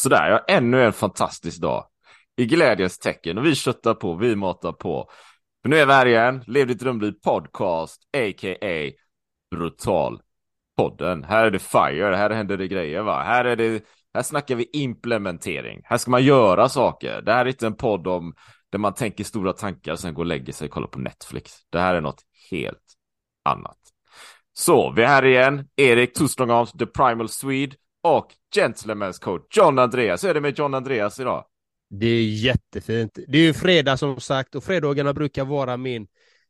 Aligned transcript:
Sådär, 0.00 0.30
ja, 0.30 0.44
ännu 0.48 0.84
en 0.84 0.92
fantastisk 0.92 1.60
dag. 1.60 1.86
I 2.36 2.46
glädjens 2.46 2.98
tecken 2.98 3.38
och 3.38 3.46
vi 3.46 3.54
köttar 3.54 3.94
på, 3.94 4.14
vi 4.14 4.36
matar 4.36 4.72
på. 4.72 5.10
För 5.62 5.68
nu 5.68 5.78
är 5.78 5.86
vi 5.86 5.92
här 5.92 6.06
igen, 6.06 6.44
Lev 6.46 6.66
ditt 6.66 6.80
drömliv 6.80 7.12
podcast, 7.12 8.02
a.k.a. 8.16 8.90
Brutal 9.50 10.20
podden. 10.76 11.24
Här 11.24 11.44
är 11.44 11.50
det 11.50 11.58
fire, 11.58 12.16
här 12.16 12.30
händer 12.30 12.56
det 12.56 12.68
grejer 12.68 13.02
va. 13.02 13.22
Här 13.22 13.44
är 13.44 13.56
det, 13.56 13.84
här 14.14 14.22
snackar 14.22 14.54
vi 14.54 14.70
implementering. 14.72 15.80
Här 15.84 15.96
ska 15.96 16.10
man 16.10 16.24
göra 16.24 16.68
saker. 16.68 17.22
Det 17.22 17.32
här 17.32 17.44
är 17.44 17.48
inte 17.48 17.66
en 17.66 17.76
podd 17.76 18.06
om 18.06 18.34
där 18.70 18.78
man 18.78 18.94
tänker 18.94 19.24
stora 19.24 19.52
tankar 19.52 19.92
och 19.92 20.00
sen 20.00 20.14
går 20.14 20.22
och 20.22 20.26
lägger 20.26 20.52
sig 20.52 20.64
och 20.64 20.72
kollar 20.72 20.88
på 20.88 20.98
Netflix. 20.98 21.52
Det 21.70 21.80
här 21.80 21.94
är 21.94 22.00
något 22.00 22.22
helt 22.50 22.94
annat. 23.44 23.78
Så, 24.52 24.92
vi 24.96 25.02
är 25.02 25.06
här 25.06 25.24
igen. 25.24 25.68
Erik 25.76 26.14
Tustrongams, 26.14 26.72
The 26.72 26.86
Primal 26.86 27.28
Swede 27.28 27.76
och 28.02 28.34
Gentlemen's 28.56 29.20
Coach 29.20 29.56
John 29.56 29.78
Andreas. 29.78 30.24
Hur 30.24 30.30
är 30.30 30.34
det 30.34 30.40
med 30.40 30.58
John 30.58 30.74
Andreas 30.74 31.20
idag? 31.20 31.44
Det 31.90 32.06
är 32.06 32.24
jättefint. 32.24 33.18
Det 33.28 33.38
är 33.38 33.42
ju 33.42 33.54
fredag 33.54 33.96
som 33.96 34.20
sagt 34.20 34.54
och 34.54 34.64
fredagarna 34.64 35.12
brukar 35.12 35.44
vara 35.44 35.76
min 35.76 36.06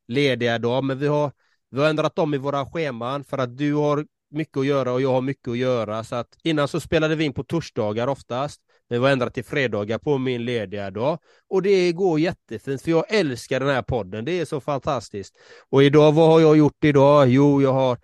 lediga 0.08 0.58
dag, 0.58 0.84
men 0.84 0.98
vi 0.98 1.06
har, 1.06 1.32
vi 1.70 1.80
har 1.80 1.88
ändrat 1.88 2.18
om 2.18 2.34
i 2.34 2.38
våra 2.38 2.66
scheman 2.66 3.24
för 3.24 3.38
att 3.38 3.56
du 3.56 3.74
har 3.74 4.06
mycket 4.30 4.56
att 4.56 4.66
göra 4.66 4.92
och 4.92 5.00
jag 5.00 5.12
har 5.12 5.20
mycket 5.20 5.48
att 5.48 5.58
göra. 5.58 6.04
Så 6.04 6.16
att 6.16 6.28
innan 6.42 6.68
så 6.68 6.80
spelade 6.80 7.16
vi 7.16 7.24
in 7.24 7.32
på 7.32 7.44
torsdagar 7.44 8.06
oftast. 8.06 8.60
Men 8.88 9.00
vi 9.00 9.06
har 9.06 9.12
ändrat 9.12 9.34
till 9.34 9.44
fredagar 9.44 9.98
på 9.98 10.18
min 10.18 10.44
lediga 10.44 10.90
dag. 10.90 11.18
Och 11.48 11.62
det 11.62 11.92
går 11.92 12.20
jättefint 12.20 12.82
för 12.82 12.90
jag 12.90 13.04
älskar 13.08 13.60
den 13.60 13.68
här 13.68 13.82
podden. 13.82 14.24
Det 14.24 14.40
är 14.40 14.44
så 14.44 14.60
fantastiskt. 14.60 15.34
Och 15.70 15.82
idag, 15.82 16.12
vad 16.12 16.28
har 16.28 16.40
jag 16.40 16.56
gjort 16.56 16.84
idag? 16.84 17.28
Jo, 17.28 17.62
jag 17.62 17.72
har 17.72 17.98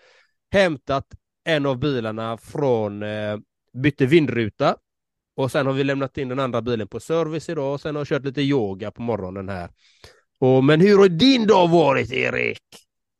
hämtat 0.50 1.06
en 1.46 1.66
av 1.66 1.78
bilarna 1.78 2.36
från 2.36 3.02
eh, 3.02 3.38
bytte 3.72 4.06
vindruta 4.06 4.76
och 5.36 5.52
sen 5.52 5.66
har 5.66 5.72
vi 5.72 5.84
lämnat 5.84 6.18
in 6.18 6.28
den 6.28 6.38
andra 6.38 6.62
bilen 6.62 6.88
på 6.88 7.00
service 7.00 7.48
idag 7.48 7.74
och 7.74 7.80
sen 7.80 7.94
har 7.94 8.00
jag 8.00 8.08
kört 8.08 8.24
lite 8.24 8.42
yoga 8.42 8.90
på 8.90 9.02
morgonen 9.02 9.48
här. 9.48 9.70
Och, 10.40 10.64
men 10.64 10.80
hur 10.80 10.98
har 10.98 11.08
din 11.08 11.46
dag 11.46 11.68
varit 11.68 12.12
Erik? 12.12 12.62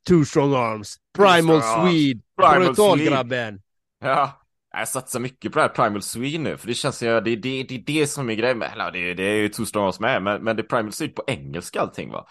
Two 0.07 0.23
strong 0.23 0.53
arms, 0.53 0.97
primal 1.17 1.61
Swede, 1.61 2.21
brutalgrabben. 2.37 3.61
Ja, 4.03 4.41
jag 4.71 4.87
satsar 4.87 5.19
mycket 5.19 5.51
på 5.51 5.59
det 5.59 5.63
här 5.63 5.69
Primal 5.69 6.01
Swede 6.01 6.37
nu, 6.37 6.57
för 6.57 6.67
det 6.67 6.73
känns 6.73 7.03
att 7.03 7.25
det, 7.25 7.35
det, 7.35 7.63
det 7.63 7.75
är 7.75 7.83
det 7.85 8.07
som 8.07 8.29
är 8.29 8.33
grejen 8.33 8.57
med, 8.57 8.71
eller 8.73 8.91
det, 8.91 9.13
det 9.13 9.23
är 9.23 9.35
ju 9.35 9.49
Two 9.49 9.65
strong 9.65 9.85
arms 9.85 9.99
med, 9.99 10.23
men, 10.23 10.43
men 10.43 10.55
det 10.55 10.61
är 10.61 10.67
Primal 10.67 10.91
Swede 10.91 11.13
på 11.13 11.23
engelska 11.27 11.81
allting 11.81 12.11
va. 12.11 12.27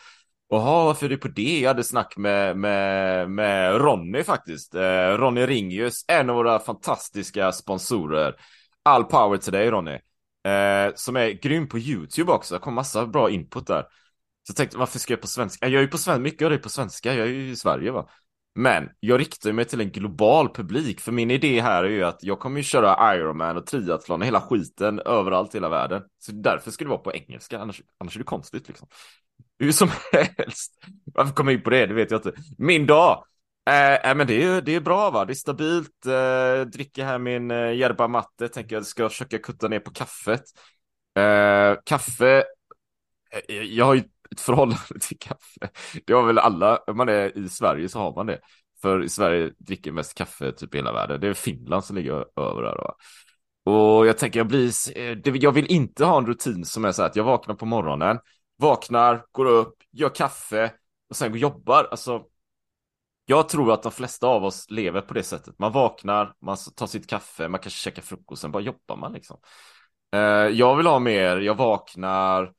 Jaha, 0.49 0.85
varför 0.85 1.07
är 1.07 1.11
du 1.11 1.17
på 1.17 1.29
det? 1.29 1.61
Jag 1.61 1.69
hade 1.69 1.85
snack 1.85 2.17
med, 2.17 2.57
med, 2.57 3.31
med 3.31 3.81
Ronny 3.81 4.23
faktiskt. 4.23 4.75
Eh, 4.75 5.09
Ronny 5.09 5.47
Ringius, 5.47 6.05
en 6.09 6.31
av 6.31 6.37
våra 6.37 6.59
fantastiska 6.59 7.53
sponsorer. 7.53 8.35
All 8.83 9.05
power 9.05 9.37
till 9.37 9.53
dig 9.53 9.71
Ronny. 9.71 9.99
Eh, 10.47 10.95
som 10.95 11.17
är 11.17 11.43
grym 11.43 11.69
på 11.69 11.79
YouTube 11.79 12.33
också. 12.33 12.55
Det 12.55 12.61
kom 12.61 12.75
massa 12.75 13.07
bra 13.07 13.31
input 13.31 13.67
där. 13.67 13.83
Så 13.83 14.51
jag 14.51 14.57
tänkte, 14.57 14.79
varför 14.79 14.99
ska 14.99 15.13
jag 15.13 15.21
på 15.21 15.27
svenska? 15.27 15.69
Jag 15.69 15.79
är 15.79 15.83
ju 15.83 15.89
på 15.89 15.99
svenska, 15.99 16.21
mycket 16.21 16.45
av 16.45 16.51
det 16.51 16.57
är 16.57 16.61
på 16.61 16.69
svenska. 16.69 17.15
Jag 17.15 17.27
är 17.27 17.31
ju 17.31 17.51
i 17.51 17.57
Sverige 17.57 17.91
va. 17.91 18.09
Men 18.55 18.89
jag 19.01 19.21
riktar 19.21 19.53
mig 19.53 19.65
till 19.65 19.81
en 19.81 19.91
global 19.91 20.55
publik. 20.55 21.01
För 21.01 21.13
min 21.13 21.31
idé 21.31 21.61
här 21.61 21.85
är 21.85 21.89
ju 21.89 22.05
att 22.05 22.23
jag 22.23 22.41
kommer 22.41 22.57
ju 22.57 22.63
köra 22.63 23.17
Ironman 23.17 23.57
och 23.57 23.67
triathlon 23.67 24.21
och 24.21 24.27
hela 24.27 24.41
skiten 24.41 25.01
överallt 25.01 25.55
i 25.55 25.57
hela 25.57 25.69
världen. 25.69 26.03
Så 26.19 26.33
därför 26.33 26.71
ska 26.71 26.85
det 26.85 26.91
vara 26.91 26.99
på 26.99 27.13
engelska. 27.15 27.59
Annars, 27.59 27.83
annars 27.99 28.17
är 28.17 28.19
det 28.19 28.25
konstigt 28.25 28.69
liksom. 28.69 28.89
Hur 29.59 29.73
som 29.73 29.89
helst. 30.13 30.73
Varför 31.05 31.35
kom 31.35 31.49
jag 31.49 31.55
in 31.55 31.63
på 31.63 31.71
det? 31.71 31.87
Det 31.87 31.95
vet 31.95 32.11
jag 32.11 32.19
inte. 32.19 32.33
Min 32.59 32.87
dag. 32.87 33.25
Äh, 33.67 34.15
men 34.15 34.27
det 34.27 34.43
är, 34.43 34.61
det 34.61 34.75
är 34.75 34.81
bra 34.81 35.11
va, 35.11 35.25
det 35.25 35.33
är 35.33 35.35
stabilt. 35.35 36.07
Eh, 36.07 36.67
dricker 36.67 37.05
här 37.05 37.19
min 37.19 37.51
eh, 37.51 37.57
yerba 37.57 38.09
matte, 38.09 38.49
tänker 38.49 38.77
jag 38.77 38.87
ska 38.87 39.09
försöka 39.09 39.39
kutta 39.39 39.69
ner 39.69 39.81
på 39.81 39.91
kaffet. 39.91 40.43
Eh, 41.19 41.77
kaffe, 41.85 42.45
eh, 43.49 43.55
jag 43.57 43.85
har 43.85 43.95
ju 43.95 44.03
ett 44.31 44.41
förhållande 44.41 44.83
till 45.01 45.19
kaffe. 45.19 45.69
Det 46.07 46.13
har 46.13 46.23
väl 46.23 46.39
alla, 46.39 46.77
om 46.77 46.97
man 46.97 47.09
är 47.09 47.39
i 47.39 47.49
Sverige 47.49 47.89
så 47.89 47.99
har 47.99 48.15
man 48.15 48.27
det. 48.27 48.41
För 48.83 49.05
i 49.05 49.09
Sverige 49.09 49.53
dricker 49.59 49.93
mest 49.93 50.15
kaffe 50.15 50.53
typ 50.53 50.75
i 50.75 50.79
hela 50.79 50.93
världen. 50.93 51.21
Det 51.21 51.29
är 51.29 51.35
Finland 51.35 51.85
som 51.85 51.97
ligger 51.97 52.13
över 52.41 52.63
där. 52.63 52.77
Va? 52.77 52.95
Och 53.65 54.07
jag 54.07 54.19
tänker 54.19 54.41
jag 54.41 54.47
blir, 54.47 54.73
jag 55.45 55.53
vill 55.53 55.67
inte 55.67 56.05
ha 56.05 56.19
en 56.19 56.27
rutin 56.27 56.65
som 56.65 56.85
är 56.85 56.93
så 56.93 57.03
här 57.03 57.09
att 57.09 57.17
jag 57.17 57.25
vaknar 57.25 57.55
på 57.55 57.67
morgonen, 57.67 58.19
vaknar, 58.57 59.25
går 59.33 59.47
upp, 59.47 59.77
gör 59.93 60.15
kaffe 60.15 60.73
och 61.09 61.17
sen 61.17 61.29
går 61.29 61.37
och 61.37 61.41
jobbar. 61.41 61.89
Alltså, 61.91 62.25
jag 63.29 63.49
tror 63.49 63.73
att 63.73 63.83
de 63.83 63.93
flesta 63.93 64.27
av 64.27 64.45
oss 64.45 64.71
lever 64.71 65.01
på 65.01 65.15
det 65.15 65.23
sättet. 65.23 65.59
Man 65.59 65.73
vaknar, 65.73 66.35
man 66.41 66.57
tar 66.77 66.87
sitt 66.87 67.07
kaffe, 67.07 67.49
man 67.49 67.61
kanske 67.61 67.81
käkar 67.81 68.03
frukost, 68.03 68.43
sen 68.43 68.53
bara 68.53 68.63
jobbar 68.63 68.97
man 68.97 69.13
liksom. 69.13 69.39
Eh, 70.15 70.21
jag 70.49 70.77
vill 70.77 70.87
ha 70.87 70.99
mer, 70.99 71.37
jag 71.37 71.55
vaknar, 71.55 72.53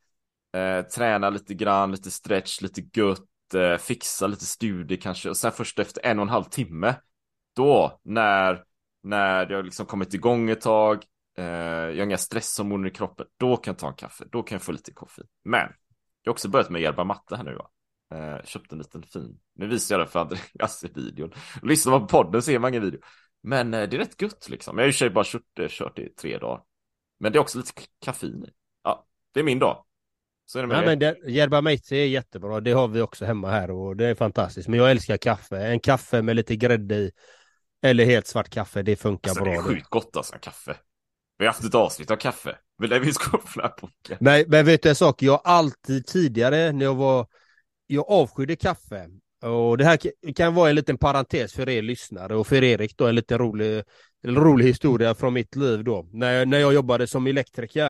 eh, 0.54 0.82
tränar 0.82 1.32
lite 1.32 1.54
grann, 1.54 1.92
lite 1.92 2.12
stretch, 2.12 2.62
lite 2.62 2.82
gött, 2.94 3.20
fixar 3.52 3.72
eh, 3.72 3.78
fixa 3.78 4.28
lite 4.28 4.46
studier 4.46 5.02
kanske 5.02 5.30
och 5.30 5.38
sen 5.38 5.52
först 5.52 5.80
efter 5.80 6.06
en 6.06 6.20
och 6.20 6.24
en 6.24 6.30
halv 6.30 6.44
timme, 6.44 6.96
då 7.56 8.00
när, 8.04 8.64
när 9.04 9.52
jag 9.52 9.66
liksom 9.66 9.86
kommit 9.86 10.14
igång 10.14 10.50
ett 10.50 10.62
tag, 10.62 11.04
jag 11.36 11.44
har 11.44 12.04
inga 12.04 12.18
stresshormoner 12.18 12.88
i 12.88 12.92
kroppen, 12.92 13.26
då 13.40 13.58
kan 13.58 13.72
jag 13.72 13.80
ta 13.80 13.88
en 13.88 13.94
kaffe, 13.94 14.24
då 14.32 14.44
kan 14.44 14.56
jag 14.56 14.62
få 14.62 14.72
lite 14.72 14.94
koffein. 14.94 15.28
Men 15.44 15.70
jag 16.28 16.32
har 16.32 16.34
också 16.34 16.50
börjat 16.50 16.70
med 16.70 16.82
yerba 16.82 17.04
matte 17.04 17.36
här 17.36 17.44
nu 17.44 17.56
va. 17.56 17.70
Eh, 18.16 18.46
köpte 18.46 18.76
en 18.76 18.80
liten 18.80 19.04
fin. 19.04 19.40
Nu 19.56 19.68
visar 19.68 19.98
jag 19.98 20.08
det 20.08 20.12
för 20.12 20.20
Andreas 20.20 20.84
i 20.84 20.88
videon. 20.96 21.32
Lyssnar 21.62 21.92
man 21.92 22.02
på 22.02 22.08
podden 22.08 22.42
ser 22.42 22.60
man 22.60 22.74
ingen 22.74 22.84
video. 22.84 23.00
Men 23.44 23.74
eh, 23.74 23.90
det 23.90 23.98
är 23.98 24.00
rätt 24.00 24.22
gött 24.22 24.50
liksom. 24.50 24.78
Jag 24.78 24.84
har 24.84 24.88
i 24.88 24.92
och 24.92 24.96
för 24.96 24.98
sig 24.98 25.10
bara 25.10 25.26
kört, 25.26 25.60
eh, 25.60 25.68
kört 25.70 26.00
i 26.00 26.10
tre 26.10 26.38
dagar. 26.38 26.62
Men 27.20 27.32
det 27.32 27.38
är 27.38 27.42
också 27.42 27.58
lite 27.58 27.72
kaffein 28.06 28.46
i. 28.48 28.50
Ja, 28.84 29.06
det 29.34 29.40
är 29.40 29.44
min 29.44 29.60
dag. 29.60 29.86
Så 30.46 30.60
är 30.60 30.64
det 30.64 30.68
med 30.68 30.78
ja, 30.78 30.82
men 30.82 31.00
det, 31.00 31.18
yerba 31.28 31.62
mate 31.62 31.96
är 31.96 32.06
jättebra. 32.06 32.60
Det 32.60 32.72
har 32.72 32.88
vi 32.88 33.02
också 33.02 33.26
hemma 33.26 33.52
här 33.52 33.72
och 33.72 33.96
det 33.96 34.06
är 34.06 34.16
fantastiskt. 34.16 34.68
Men 34.68 34.80
jag 34.80 34.92
älskar 34.92 35.18
kaffe. 35.18 35.58
En 35.58 35.80
kaffe 35.80 36.22
med 36.22 36.36
lite 36.36 36.56
grädde 36.56 36.96
i. 36.96 37.12
Eller 37.82 38.06
helt 38.06 38.28
svart 38.28 38.50
kaffe, 38.50 38.82
det 38.82 38.96
funkar 38.96 39.30
alltså, 39.30 39.44
bra. 39.44 39.54
Det 39.54 39.60
är 39.60 39.64
sjukt 39.64 39.90
gott 39.90 40.18
alltså, 40.18 40.36
kaffe. 40.42 40.78
Vi 41.38 41.46
har 41.46 41.54
haft 41.54 41.64
ett 41.64 41.76
avsnitt 41.76 42.12
av 42.12 42.16
kaffe. 42.16 42.58
Men 42.78 42.90
det 42.90 43.02
finns 43.02 43.16
ska? 43.16 43.40
Nej, 44.20 44.46
men 44.48 44.66
vet 44.66 44.84
du 44.84 44.90
en 44.90 44.96
sak? 44.96 45.22
Jag 45.22 45.32
har 45.32 45.42
alltid 45.44 46.06
tidigare 46.06 46.72
när 46.72 46.86
jag 46.86 46.96
var 46.96 47.28
jag 47.88 48.06
avskydde 48.10 48.56
kaffe. 48.56 49.08
Och 49.42 49.78
det 49.78 49.86
här 49.86 50.00
kan 50.34 50.54
vara 50.54 50.70
en 50.70 50.76
liten 50.76 50.98
parentes 50.98 51.54
för 51.54 51.70
er 51.70 51.82
lyssnare 51.82 52.36
och 52.36 52.48
för 52.48 52.64
Erik 52.64 52.98
då 52.98 53.08
en 53.08 53.16
liten 53.16 53.38
rolig, 53.38 53.84
en 54.24 54.36
rolig 54.36 54.66
historia 54.66 55.16
från 55.16 55.34
mitt 55.34 55.56
liv 55.56 55.84
då. 55.84 56.10
När, 56.12 56.46
när 56.46 56.60
jag 56.60 56.74
jobbade 56.74 57.08
som 57.08 57.28
elektriker. 57.28 57.90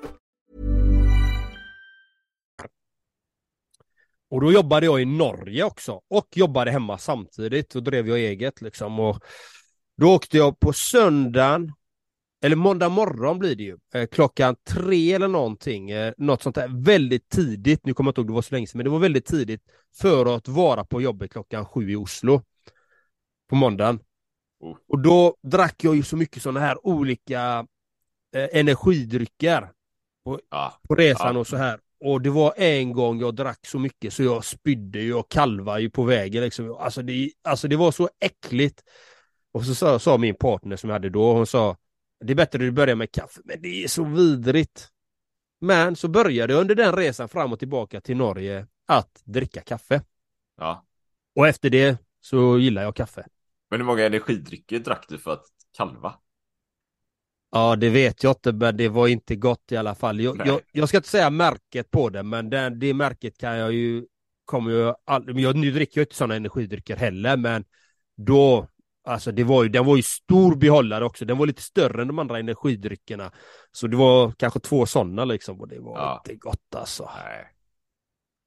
Och 4.31 4.41
då 4.41 4.51
jobbade 4.51 4.85
jag 4.85 5.01
i 5.01 5.05
Norge 5.05 5.63
också 5.63 6.01
och 6.09 6.27
jobbade 6.35 6.71
hemma 6.71 6.97
samtidigt 6.97 7.75
och 7.75 7.83
drev 7.83 8.07
jag 8.07 8.19
eget 8.19 8.61
liksom. 8.61 8.99
Och 8.99 9.23
då 9.97 10.15
åkte 10.15 10.37
jag 10.37 10.59
på 10.59 10.73
söndagen, 10.73 11.73
eller 12.43 12.55
måndag 12.55 12.89
morgon 12.89 13.39
blir 13.39 13.55
det 13.55 13.63
ju, 13.63 13.77
eh, 13.93 14.07
klockan 14.07 14.55
tre 14.69 15.13
eller 15.13 15.27
någonting, 15.27 15.89
eh, 15.89 16.13
något 16.17 16.41
sånt 16.41 16.55
där 16.55 16.83
väldigt 16.83 17.29
tidigt, 17.29 17.85
nu 17.85 17.93
kommer 17.93 18.07
jag 18.07 18.11
inte 18.11 18.21
ihåg 18.21 18.27
det 18.27 18.33
var 18.33 18.41
så 18.41 18.55
länge 18.55 18.67
sedan, 18.67 18.77
men 18.77 18.83
det 18.85 18.89
var 18.89 18.99
väldigt 18.99 19.25
tidigt 19.25 19.61
för 20.01 20.35
att 20.35 20.47
vara 20.47 20.85
på 20.85 21.01
jobbet 21.01 21.31
klockan 21.31 21.65
sju 21.65 21.91
i 21.91 21.95
Oslo 21.95 22.41
på 23.49 23.55
måndagen. 23.55 23.99
Oh. 24.59 24.77
Och 24.87 24.99
då 24.99 25.35
drack 25.43 25.83
jag 25.83 25.95
ju 25.95 26.03
så 26.03 26.17
mycket 26.17 26.43
sådana 26.43 26.59
här 26.59 26.87
olika 26.87 27.67
eh, 28.35 28.59
energidrycker 28.59 29.71
Ja. 30.49 30.79
på 30.87 30.95
resan 30.95 31.35
Ja. 31.35 31.39
och 31.39 31.47
så 31.47 31.57
här. 31.57 31.79
Och 32.01 32.21
det 32.21 32.29
var 32.29 32.53
en 32.57 32.93
gång 32.93 33.19
jag 33.19 33.35
drack 33.35 33.65
så 33.67 33.79
mycket 33.79 34.13
så 34.13 34.23
jag 34.23 34.45
spydde 34.45 34.99
ju 34.99 35.13
och 35.13 35.31
kalvade 35.31 35.81
ju 35.81 35.89
på 35.89 36.03
vägen 36.03 36.43
liksom. 36.43 36.75
Alltså 36.79 37.01
det, 37.01 37.31
alltså 37.43 37.67
det 37.67 37.75
var 37.75 37.91
så 37.91 38.09
äckligt. 38.19 38.83
Och 39.51 39.65
så 39.65 39.75
sa, 39.75 39.99
sa 39.99 40.17
min 40.17 40.35
partner 40.35 40.75
som 40.75 40.89
jag 40.89 40.95
hade 40.95 41.09
då, 41.09 41.33
hon 41.33 41.47
sa 41.47 41.77
det 42.25 42.33
är 42.33 42.35
bättre 42.35 42.57
att 42.57 42.59
du 42.59 42.71
börjar 42.71 42.95
med 42.95 43.11
kaffe, 43.11 43.41
men 43.45 43.61
det 43.61 43.83
är 43.83 43.87
så 43.87 44.03
vidrigt. 44.03 44.87
Men 45.59 45.95
så 45.95 46.07
började 46.07 46.53
jag 46.53 46.61
under 46.61 46.75
den 46.75 46.95
resan 46.95 47.29
fram 47.29 47.53
och 47.53 47.59
tillbaka 47.59 48.01
till 48.01 48.17
Norge 48.17 48.67
att 48.85 49.21
dricka 49.23 49.61
kaffe. 49.61 50.01
ja. 50.57 50.85
Och 51.35 51.47
efter 51.47 51.69
det 51.69 51.97
så 52.21 52.57
gillar 52.59 52.83
jag 52.83 52.95
kaffe. 52.95 53.25
Men 53.69 53.79
hur 53.79 53.85
många 53.85 54.05
energidrycker 54.05 54.79
drack 54.79 55.05
du 55.09 55.17
för 55.17 55.33
att 55.33 55.45
kalva? 55.77 56.13
Ja, 57.51 57.75
det 57.75 57.89
vet 57.89 58.23
jag 58.23 58.31
inte, 58.31 58.51
men 58.51 58.77
det 58.77 58.89
var 58.89 59.07
inte 59.07 59.35
gott 59.35 59.71
i 59.71 59.77
alla 59.77 59.95
fall. 59.95 60.19
Jag, 60.19 60.41
jag, 60.47 60.61
jag 60.71 60.87
ska 60.89 60.97
inte 60.97 61.09
säga 61.09 61.29
märket 61.29 61.91
på 61.91 62.09
det, 62.09 62.23
men 62.23 62.49
den, 62.49 62.79
det 62.79 62.93
märket 62.93 63.37
kan 63.37 63.57
jag 63.57 63.73
ju, 63.73 64.05
kommer 64.45 64.71
ju 64.71 64.93
aldrig, 65.05 65.35
men 65.35 65.43
jag, 65.43 65.55
nu 65.55 65.71
dricker 65.71 65.99
jag 66.01 66.05
inte 66.05 66.15
sådana 66.15 66.35
energidrycker 66.35 66.95
heller, 66.95 67.37
men 67.37 67.63
då, 68.17 68.67
alltså 69.03 69.31
det 69.31 69.43
var 69.43 69.63
ju, 69.63 69.69
den 69.69 69.85
var 69.85 69.95
ju 69.95 70.03
stor 70.03 70.55
behållare 70.55 71.05
också, 71.05 71.25
den 71.25 71.37
var 71.37 71.45
lite 71.45 71.61
större 71.61 72.01
än 72.01 72.07
de 72.07 72.19
andra 72.19 72.39
energidryckerna. 72.39 73.31
Så 73.71 73.87
det 73.87 73.97
var 73.97 74.31
kanske 74.37 74.59
två 74.59 74.85
sådana 74.85 75.25
liksom, 75.25 75.61
och 75.61 75.67
det 75.67 75.79
var 75.79 75.97
Ja. 75.99 76.21
inte 76.25 76.39
gott 76.39 76.75
alltså. 76.75 77.09
Nej. 77.25 77.45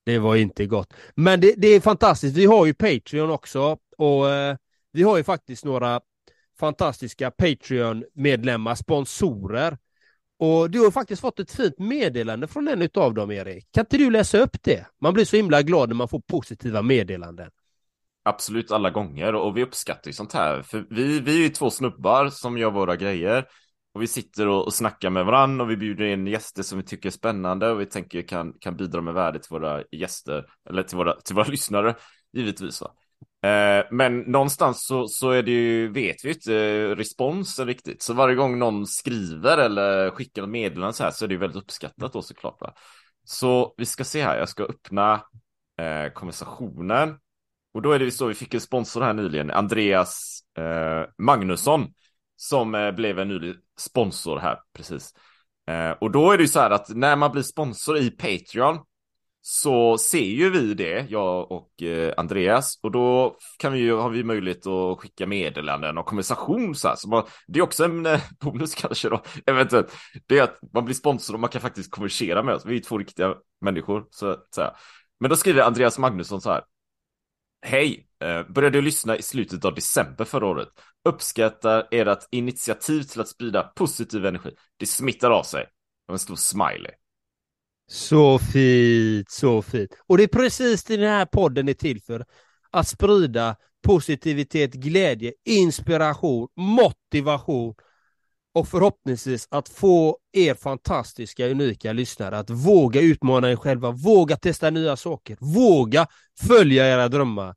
Det 0.06 0.18
var 0.18 0.36
inte 0.36 0.66
gott. 0.66 0.94
Men 1.14 1.40
det, 1.40 1.54
det 1.56 1.68
är 1.68 1.80
fantastiskt. 1.80 2.36
Vi 2.36 2.46
har 2.46 2.66
ju 2.66 2.74
Patreon 2.74 3.30
också 3.30 3.78
och 3.98 4.30
eh, 4.30 4.56
vi 4.92 5.02
har 5.02 5.16
ju 5.16 5.24
faktiskt 5.24 5.64
några 5.64 6.00
fantastiska 6.60 7.30
Patreon-medlemmar, 7.30 8.74
sponsorer. 8.74 9.78
Och 10.38 10.70
du 10.70 10.80
har 10.80 10.90
faktiskt 10.90 11.20
fått 11.20 11.40
ett 11.40 11.52
fint 11.52 11.78
meddelande 11.78 12.48
från 12.48 12.68
en 12.68 12.88
av 12.94 13.14
dem, 13.14 13.30
Erik. 13.30 13.68
Kan 13.72 13.80
inte 13.80 13.96
du 13.96 14.10
läsa 14.10 14.38
upp 14.38 14.62
det? 14.62 14.86
Man 15.00 15.14
blir 15.14 15.24
så 15.24 15.36
himla 15.36 15.62
glad 15.62 15.88
när 15.88 15.96
man 15.96 16.08
får 16.08 16.20
positiva 16.20 16.82
meddelanden. 16.82 17.50
Absolut 18.22 18.70
alla 18.70 18.90
gånger 18.90 19.34
och 19.34 19.56
vi 19.56 19.62
uppskattar 19.62 20.08
ju 20.08 20.12
sånt 20.12 20.32
här. 20.32 20.62
För 20.62 20.86
vi, 20.90 21.20
vi 21.20 21.38
är 21.38 21.42
ju 21.42 21.48
två 21.48 21.70
snubbar 21.70 22.28
som 22.28 22.58
gör 22.58 22.70
våra 22.70 22.96
grejer. 22.96 23.46
Och 23.94 24.02
vi 24.02 24.06
sitter 24.06 24.48
och, 24.48 24.64
och 24.64 24.74
snackar 24.74 25.10
med 25.10 25.24
varandra 25.24 25.64
och 25.64 25.70
vi 25.70 25.76
bjuder 25.76 26.04
in 26.04 26.26
gäster 26.26 26.62
som 26.62 26.78
vi 26.78 26.84
tycker 26.84 27.08
är 27.08 27.10
spännande 27.10 27.70
och 27.70 27.80
vi 27.80 27.86
tänker 27.86 28.22
kan, 28.22 28.52
kan 28.52 28.76
bidra 28.76 29.00
med 29.00 29.14
värde 29.14 29.38
till 29.38 29.50
våra 29.50 29.82
gäster, 29.92 30.46
eller 30.68 30.82
till 30.82 30.96
våra, 30.96 31.20
till 31.20 31.34
våra 31.34 31.46
lyssnare, 31.48 31.94
givetvis. 32.32 32.80
Va? 32.80 32.94
Eh, 33.44 33.84
men 33.90 34.18
någonstans 34.18 34.86
så, 34.86 35.08
så 35.08 35.30
är 35.30 35.42
det 35.42 35.50
ju, 35.50 35.88
vet 35.88 36.24
vi 36.24 36.28
ju 36.28 36.34
inte 36.34 36.54
eh, 36.54 36.96
responsen 36.96 37.66
riktigt. 37.66 38.02
Så 38.02 38.14
varje 38.14 38.34
gång 38.34 38.58
någon 38.58 38.86
skriver 38.86 39.58
eller 39.58 40.10
skickar 40.10 40.42
en 40.42 40.50
meddelande 40.50 40.92
så 40.92 41.04
här 41.04 41.10
så 41.10 41.24
är 41.24 41.28
det 41.28 41.34
ju 41.34 41.40
väldigt 41.40 41.62
uppskattat 41.62 42.12
då 42.12 42.22
såklart. 42.22 42.60
Va? 42.60 42.74
Så 43.24 43.74
vi 43.76 43.86
ska 43.86 44.04
se 44.04 44.22
här, 44.22 44.38
jag 44.38 44.48
ska 44.48 44.64
öppna 44.64 45.14
eh, 45.80 46.12
konversationen. 46.12 47.18
Och 47.74 47.82
då 47.82 47.92
är 47.92 47.98
det 47.98 48.04
ju 48.04 48.10
så, 48.10 48.26
vi 48.26 48.34
fick 48.34 48.54
en 48.54 48.60
sponsor 48.60 49.00
här 49.00 49.12
nyligen, 49.12 49.50
Andreas 49.50 50.40
eh, 50.58 51.10
Magnusson, 51.18 51.86
som 52.36 52.74
eh, 52.74 52.90
blev 52.90 53.18
en 53.18 53.28
ny 53.28 53.54
sponsor 53.78 54.38
här 54.38 54.58
precis. 54.76 55.14
Eh, 55.66 55.90
och 55.90 56.10
då 56.10 56.30
är 56.30 56.36
det 56.36 56.42
ju 56.42 56.48
så 56.48 56.60
här 56.60 56.70
att 56.70 56.88
när 56.88 57.16
man 57.16 57.32
blir 57.32 57.42
sponsor 57.42 57.98
i 57.98 58.10
Patreon 58.10 58.78
så 59.46 59.98
ser 59.98 60.24
ju 60.24 60.50
vi 60.50 60.74
det, 60.74 61.06
jag 61.10 61.52
och 61.52 61.82
eh, 61.82 62.14
Andreas, 62.16 62.78
och 62.82 62.90
då 62.90 63.36
kan 63.58 63.72
vi 63.72 63.78
ju, 63.78 63.94
har 63.94 64.10
vi 64.10 64.24
möjlighet 64.24 64.66
att 64.66 64.98
skicka 64.98 65.26
meddelanden 65.26 65.98
och 65.98 66.06
konversation 66.06 66.74
så 66.74 66.88
här. 66.88 66.96
Så 66.96 67.08
man, 67.08 67.24
det 67.46 67.58
är 67.58 67.62
också 67.62 67.84
en 67.84 68.06
eh, 68.06 68.20
bonus 68.40 68.74
kanske 68.74 69.08
då, 69.08 69.22
eventuellt. 69.46 69.96
Det 70.26 70.38
är 70.38 70.42
att 70.42 70.58
man 70.72 70.84
blir 70.84 70.94
sponsor 70.94 71.34
och 71.34 71.40
man 71.40 71.50
kan 71.50 71.60
faktiskt 71.60 71.90
konversera 71.90 72.42
med 72.42 72.54
oss. 72.54 72.66
Vi 72.66 72.76
är 72.76 72.80
två 72.80 72.98
riktiga 72.98 73.34
människor, 73.60 74.06
så 74.10 74.26
att 74.26 74.54
säga. 74.54 74.74
Men 75.20 75.30
då 75.30 75.36
skriver 75.36 75.62
Andreas 75.62 75.98
Magnusson 75.98 76.40
så 76.40 76.50
här. 76.50 76.62
Hej! 77.66 78.08
Eh, 78.20 78.42
Började 78.42 78.80
lyssna 78.80 79.16
i 79.16 79.22
slutet 79.22 79.64
av 79.64 79.74
december 79.74 80.24
förra 80.24 80.46
året. 80.46 80.68
Uppskattar 81.08 81.88
ert 81.90 82.28
initiativ 82.30 83.02
till 83.02 83.20
att 83.20 83.28
sprida 83.28 83.62
positiv 83.62 84.26
energi. 84.26 84.50
Det 84.76 84.86
smittar 84.86 85.30
av 85.30 85.42
sig. 85.42 85.66
Och 86.08 86.14
en 86.14 86.18
stor 86.18 86.36
smiley. 86.36 86.92
Så 87.86 88.38
fint, 88.38 89.30
så 89.30 89.62
fint. 89.62 89.90
Och 90.06 90.16
det 90.16 90.22
är 90.22 90.28
precis 90.28 90.84
det 90.84 90.96
den 90.96 91.08
här 91.10 91.26
podden 91.26 91.68
är 91.68 91.74
till 91.74 92.02
för. 92.02 92.24
Att 92.70 92.88
sprida 92.88 93.56
positivitet, 93.82 94.74
glädje, 94.74 95.32
inspiration, 95.44 96.48
motivation 96.56 97.74
och 98.54 98.68
förhoppningsvis 98.68 99.48
att 99.50 99.68
få 99.68 100.18
er 100.32 100.54
fantastiska, 100.54 101.48
unika 101.48 101.92
lyssnare 101.92 102.38
att 102.38 102.50
våga 102.50 103.00
utmana 103.00 103.50
er 103.50 103.56
själva, 103.56 103.90
våga 103.90 104.36
testa 104.36 104.70
nya 104.70 104.96
saker, 104.96 105.36
våga 105.40 106.06
följa 106.40 106.86
era 106.86 107.08
drömmar. 107.08 107.54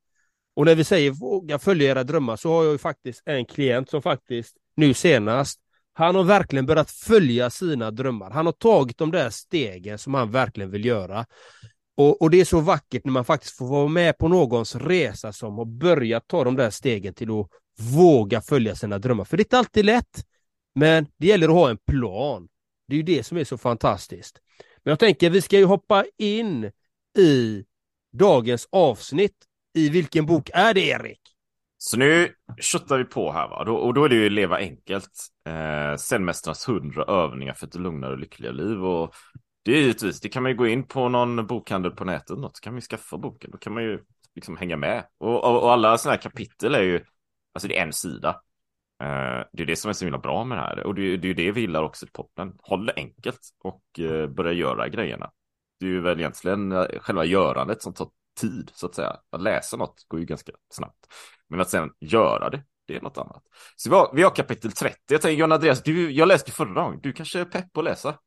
Och 0.55 0.65
när 0.65 0.75
vi 0.75 0.83
säger 0.83 1.11
våga 1.11 1.59
följa 1.59 1.91
era 1.91 2.03
drömmar 2.03 2.35
så 2.35 2.53
har 2.53 2.63
jag 2.63 2.71
ju 2.71 2.77
faktiskt 2.77 3.21
en 3.25 3.45
klient 3.45 3.89
som 3.89 4.01
faktiskt 4.01 4.55
nu 4.75 4.93
senast 4.93 5.59
han 5.97 6.15
har 6.15 6.23
verkligen 6.23 6.65
börjat 6.65 6.91
följa 6.91 7.49
sina 7.49 7.91
drömmar. 7.91 8.31
Han 8.31 8.45
har 8.45 8.53
tagit 8.53 8.97
de 8.97 9.11
där 9.11 9.29
stegen 9.29 9.97
som 9.97 10.13
han 10.13 10.31
verkligen 10.31 10.71
vill 10.71 10.85
göra. 10.85 11.25
Och, 11.97 12.21
och 12.21 12.29
det 12.29 12.41
är 12.41 12.45
så 12.45 12.59
vackert 12.59 13.05
när 13.05 13.11
man 13.11 13.25
faktiskt 13.25 13.57
får 13.57 13.67
vara 13.67 13.87
med 13.87 14.17
på 14.17 14.27
någons 14.27 14.75
resa 14.75 15.33
som 15.33 15.57
har 15.57 15.65
börjat 15.65 16.27
ta 16.27 16.43
de 16.43 16.55
där 16.55 16.69
stegen 16.69 17.13
till 17.13 17.29
att 17.29 17.47
våga 17.79 18.41
följa 18.41 18.75
sina 18.75 18.99
drömmar. 18.99 19.23
För 19.23 19.37
det 19.37 19.41
är 19.41 19.45
inte 19.45 19.57
alltid 19.57 19.85
lätt. 19.85 20.25
Men 20.75 21.07
det 21.17 21.27
gäller 21.27 21.47
att 21.47 21.53
ha 21.53 21.69
en 21.69 21.77
plan. 21.77 22.47
Det 22.87 22.93
är 22.93 22.97
ju 22.97 23.03
det 23.03 23.23
som 23.23 23.37
är 23.37 23.43
så 23.43 23.57
fantastiskt. 23.57 24.39
Men 24.83 24.91
jag 24.91 24.99
tänker 24.99 25.29
vi 25.29 25.41
ska 25.41 25.57
ju 25.57 25.65
hoppa 25.65 26.05
in 26.17 26.71
i 27.17 27.63
dagens 28.13 28.67
avsnitt. 28.71 29.35
I 29.73 29.89
vilken 29.89 30.25
bok 30.25 30.49
är 30.53 30.73
det 30.73 30.81
Erik? 30.81 31.36
Så 31.77 31.97
nu 31.97 32.33
köttar 32.61 32.97
vi 32.97 33.03
på 33.03 33.31
här 33.31 33.47
va, 33.47 33.71
och 33.71 33.93
då 33.93 34.03
är 34.05 34.09
det 34.09 34.15
ju 34.15 34.29
Leva 34.29 34.57
enkelt. 34.57 35.11
Eh, 35.49 35.95
Zenmästarnas 35.97 36.67
100 36.69 37.03
övningar 37.03 37.53
för 37.53 37.67
ett 37.67 37.75
lugnare 37.75 38.11
och 38.11 38.19
lyckligare 38.19 38.55
liv. 38.55 38.85
Och 38.85 39.13
det 39.63 39.71
är 39.71 39.81
givetvis, 39.81 40.19
det 40.21 40.29
kan 40.29 40.43
man 40.43 40.51
ju 40.51 40.57
gå 40.57 40.67
in 40.67 40.83
på 40.87 41.09
någon 41.09 41.47
bokhandel 41.47 41.91
på 41.91 42.05
nätet, 42.05 42.37
något, 42.37 42.57
så 42.57 42.61
kan 42.61 42.73
man 42.73 42.77
ju 42.77 42.81
skaffa 42.81 43.17
boken. 43.17 43.51
Då 43.51 43.57
kan 43.57 43.73
man 43.73 43.83
ju 43.83 43.99
liksom 44.35 44.57
hänga 44.57 44.77
med. 44.77 45.03
Och, 45.17 45.43
och, 45.43 45.63
och 45.63 45.71
alla 45.71 45.97
sådana 45.97 46.15
här 46.15 46.21
kapitel 46.21 46.75
är 46.75 46.81
ju, 46.83 47.01
alltså 47.53 47.67
det 47.67 47.77
är 47.77 47.83
en 47.83 47.93
sida. 47.93 48.29
Eh, 49.03 49.43
det 49.53 49.63
är 49.63 49.65
det 49.65 49.75
som 49.75 49.89
är 49.89 49.93
så 49.93 50.05
himla 50.05 50.17
bra 50.19 50.43
med 50.43 50.57
det 50.57 50.61
här. 50.61 50.83
Och 50.83 50.95
det, 50.95 51.01
är- 51.01 51.17
det 51.17 51.25
är 51.25 51.29
ju 51.29 51.33
det 51.33 51.51
vi 51.51 51.61
gillar 51.61 51.83
också 51.83 52.05
i 52.05 52.09
podden. 52.13 52.53
Håll 52.59 52.85
det 52.85 52.93
enkelt 52.95 53.39
och 53.63 53.99
eh, 53.99 54.27
börja 54.27 54.51
göra 54.53 54.87
grejerna. 54.89 55.31
Det 55.79 55.85
är 55.85 55.89
ju 55.89 56.01
väl 56.01 56.19
egentligen 56.19 56.71
eh, 56.71 56.85
själva 56.99 57.25
görandet 57.25 57.81
som 57.81 57.93
tar 57.93 58.07
tid, 58.37 58.71
så 58.73 58.85
att 58.85 58.95
säga. 58.95 59.17
Att 59.29 59.41
läsa 59.41 59.77
något 59.77 60.05
går 60.07 60.19
ju 60.19 60.25
ganska 60.25 60.51
snabbt. 60.69 61.07
Men 61.47 61.61
att 61.61 61.69
sen 61.69 61.89
göra 61.99 62.49
det, 62.49 62.63
det 62.85 62.95
är 62.95 63.01
något 63.01 63.17
annat. 63.17 63.43
Så 63.75 63.89
vi 63.89 63.95
har, 63.95 64.11
vi 64.13 64.23
har 64.23 64.35
kapitel 64.35 64.71
30. 64.71 64.97
Jag 65.09 65.21
tänker, 65.21 65.39
John 65.39 65.51
Andreas, 65.51 65.83
du, 65.83 66.11
jag 66.11 66.27
läste 66.27 66.51
förra 66.51 66.83
gången. 66.83 66.99
Du 67.03 67.13
kanske 67.13 67.39
är 67.39 67.45
pepp 67.45 67.73
på 67.73 67.79
att 67.79 67.83
läsa? 67.83 68.19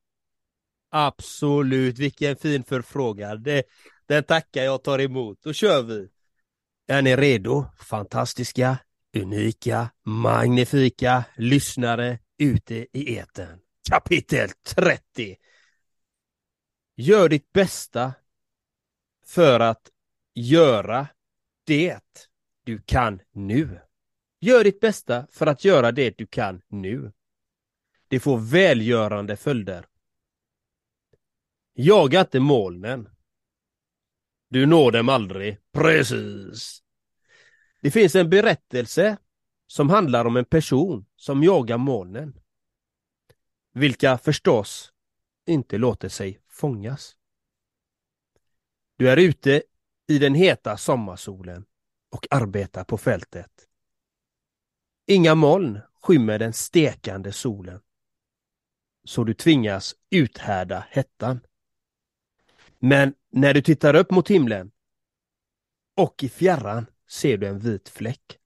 Absolut, 0.91 1.99
vilken 1.99 2.37
fin 2.37 2.65
förfrågan. 2.65 3.43
Det, 3.43 3.63
den 4.07 4.25
tackar 4.25 4.63
jag 4.63 4.85
tar 4.85 4.99
emot. 4.99 5.39
Då 5.43 5.53
kör 5.53 5.83
vi. 5.83 6.09
Är 6.89 7.03
ni 7.03 7.17
redo? 7.17 7.65
Fantastiska, 7.79 8.79
unika, 9.17 9.91
magnifika 10.05 11.25
lyssnare 11.37 12.19
ute 12.39 12.87
i 12.93 13.19
etern. 13.19 13.59
Kapitel 13.91 14.49
30. 14.75 15.37
Gör 16.97 17.29
ditt 17.29 17.53
bästa 17.53 18.13
för 19.27 19.61
att 19.61 19.91
göra 20.35 21.07
det 21.65 22.29
du 22.65 22.83
kan 22.83 23.21
nu. 23.33 23.81
Gör 24.41 24.65
ditt 24.65 24.81
bästa 24.81 25.27
för 25.31 25.47
att 25.47 25.65
göra 25.65 25.93
det 25.93 26.19
du 26.19 26.27
kan 26.27 26.63
nu. 26.69 27.13
Det 28.09 28.21
får 28.21 28.39
välgörande 28.39 29.37
följder. 29.37 29.87
Jaga 31.75 32.21
inte 32.21 32.41
molnen. 32.41 33.09
Du 34.49 34.67
når 34.67 34.93
dem 34.93 35.09
aldrig. 35.09 35.59
Precis. 35.73 36.83
Det 37.81 37.91
finns 37.91 38.15
en 38.15 38.31
berättelse 38.31 39.17
som 39.67 39.91
handlar 39.91 40.25
om 40.25 40.37
en 40.37 40.45
person 40.45 41.07
som 41.17 41.43
jagar 41.43 41.79
molnen. 41.79 42.41
Vilka 43.73 44.19
förstås 44.19 44.93
inte 45.47 45.79
låter 45.79 46.09
sig 46.09 46.41
fångas. 46.49 47.17
Du 48.97 49.11
är 49.11 49.17
ute 49.17 49.63
i 50.11 50.19
den 50.19 50.35
heta 50.35 50.77
sommarsolen 50.77 51.65
och 52.11 52.27
arbetar 52.31 52.85
på 52.85 52.99
fältet. 52.99 53.69
Inga 55.07 55.35
moln 55.35 55.81
skymmer 56.03 56.39
den 56.39 56.53
stekande 56.53 57.33
solen. 57.33 57.81
Så 59.05 59.25
du 59.25 59.35
tvingas 59.35 59.95
uthärda 60.11 60.87
hettan. 60.91 61.41
Men 62.79 63.15
när 63.31 63.55
du 63.55 63.63
tittar 63.63 63.95
upp 63.95 64.11
mot 64.11 64.31
himlen 64.31 64.71
och 65.97 66.25
i 66.25 66.29
fjärran 66.29 66.87
ser 67.09 67.37
du 67.37 67.47
en 67.47 67.59
vit 67.59 67.89
fläck. 67.89 68.39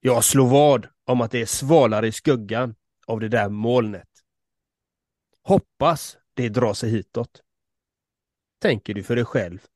Jag 0.00 0.24
slår 0.24 0.48
vad 0.48 0.88
om 1.04 1.20
att 1.20 1.30
det 1.30 1.42
är 1.42 1.46
svalare 1.46 2.08
i 2.08 2.12
skuggan 2.12 2.74
av 3.06 3.20
det 3.20 3.28
där 3.28 3.48
molnet. 3.48 4.24
Hoppas 5.42 6.18
det 6.34 6.48
drar 6.48 6.74
sig 6.74 6.90
hitåt. 6.90 7.42
Tänker 8.58 8.94
du 8.94 9.02
för 9.02 9.16
dig 9.16 9.24
själv. 9.24 9.66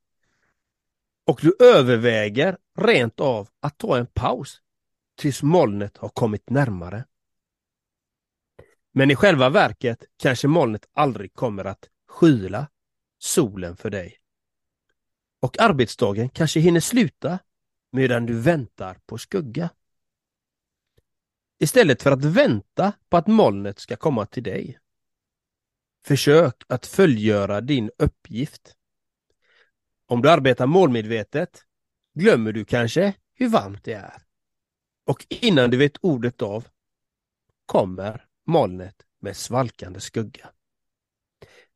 Och 1.31 1.41
du 1.43 1.57
överväger 1.59 2.57
rent 2.79 3.21
av 3.21 3.49
att 3.61 3.79
ta 3.79 3.99
en 3.99 4.07
paus 4.07 4.61
tills 5.17 5.43
molnet 5.43 5.97
har 5.97 6.09
kommit 6.09 6.51
närmare. 6.51 7.05
Men 8.93 9.11
i 9.11 9.17
själva 9.17 9.49
verket 9.49 10.05
kanske 10.17 10.49
molnet 10.49 10.89
aldrig 10.93 11.35
kommer 11.35 11.65
att 11.65 11.89
skyla 12.09 12.67
solen 13.19 13.77
för 13.77 13.91
dig. 13.91 14.17
Och 15.41 15.61
arbetsdagen 15.61 16.29
kanske 16.29 16.61
hinner 16.61 16.81
sluta 16.81 17.39
medan 17.93 18.27
du 18.27 18.41
väntar 18.41 18.99
på 19.07 19.19
skugga. 19.19 19.71
Istället 21.59 22.03
för 22.03 22.13
att 22.13 22.25
vänta 22.25 22.93
på 23.09 23.17
att 23.17 23.27
molnet 23.27 23.79
ska 23.79 23.97
komma 23.97 24.27
till 24.27 24.43
dig. 24.43 24.79
Försök 26.05 26.63
att 26.69 26.87
fullgöra 26.87 27.61
din 27.61 27.91
uppgift. 27.99 28.77
Om 30.11 30.23
du 30.23 30.31
arbetar 30.31 30.67
målmedvetet 30.67 31.65
glömmer 32.15 32.53
du 32.53 32.65
kanske 32.65 33.15
hur 33.35 33.49
varmt 33.49 33.85
det 33.85 33.93
är. 33.93 34.23
Och 35.07 35.27
innan 35.29 35.71
du 35.71 35.77
vet 35.77 35.97
ordet 36.01 36.43
av 36.43 36.69
kommer 37.67 38.27
molnet 38.47 38.97
med 39.21 39.37
svalkande 39.37 40.01
skugga. 40.01 40.51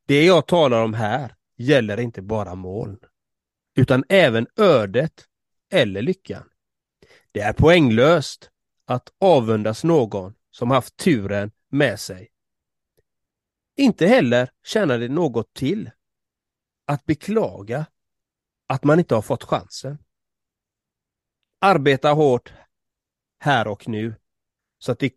Det 0.07 0.25
jag 0.25 0.47
talar 0.47 0.85
om 0.85 0.95
här 0.95 1.35
gäller 1.57 2.01
inte 2.01 2.23
bara 2.23 2.55
moln, 2.55 2.99
utan 3.77 4.05
även 4.09 4.47
ödet 4.57 5.25
eller 5.73 6.03
lyckan. 6.03 6.51
Det 7.33 7.41
är 7.41 7.53
poänglöst 7.53 8.51
att 8.85 9.13
avundas 9.19 9.85
någon 9.85 10.35
som 10.51 10.71
haft 10.71 10.97
turen 10.97 11.51
med 11.69 12.01
sig. 12.01 12.29
Inte 13.77 14.07
heller 14.07 14.51
tjänar 14.65 14.99
det 14.99 15.09
något 15.09 15.55
till 15.55 15.91
att 16.87 17.05
beklaga 17.05 17.87
att 18.67 18.85
man 18.85 18.99
inte 18.99 19.15
har 19.15 19.23
fått 19.23 19.45
chansen. 19.45 19.99
Arbeta 21.61 22.11
hårt 22.11 22.53
här 23.39 23.69
och 23.69 23.89
nu 23.89 24.15
så 24.79 24.93
att 24.93 24.99
det, 24.99 25.15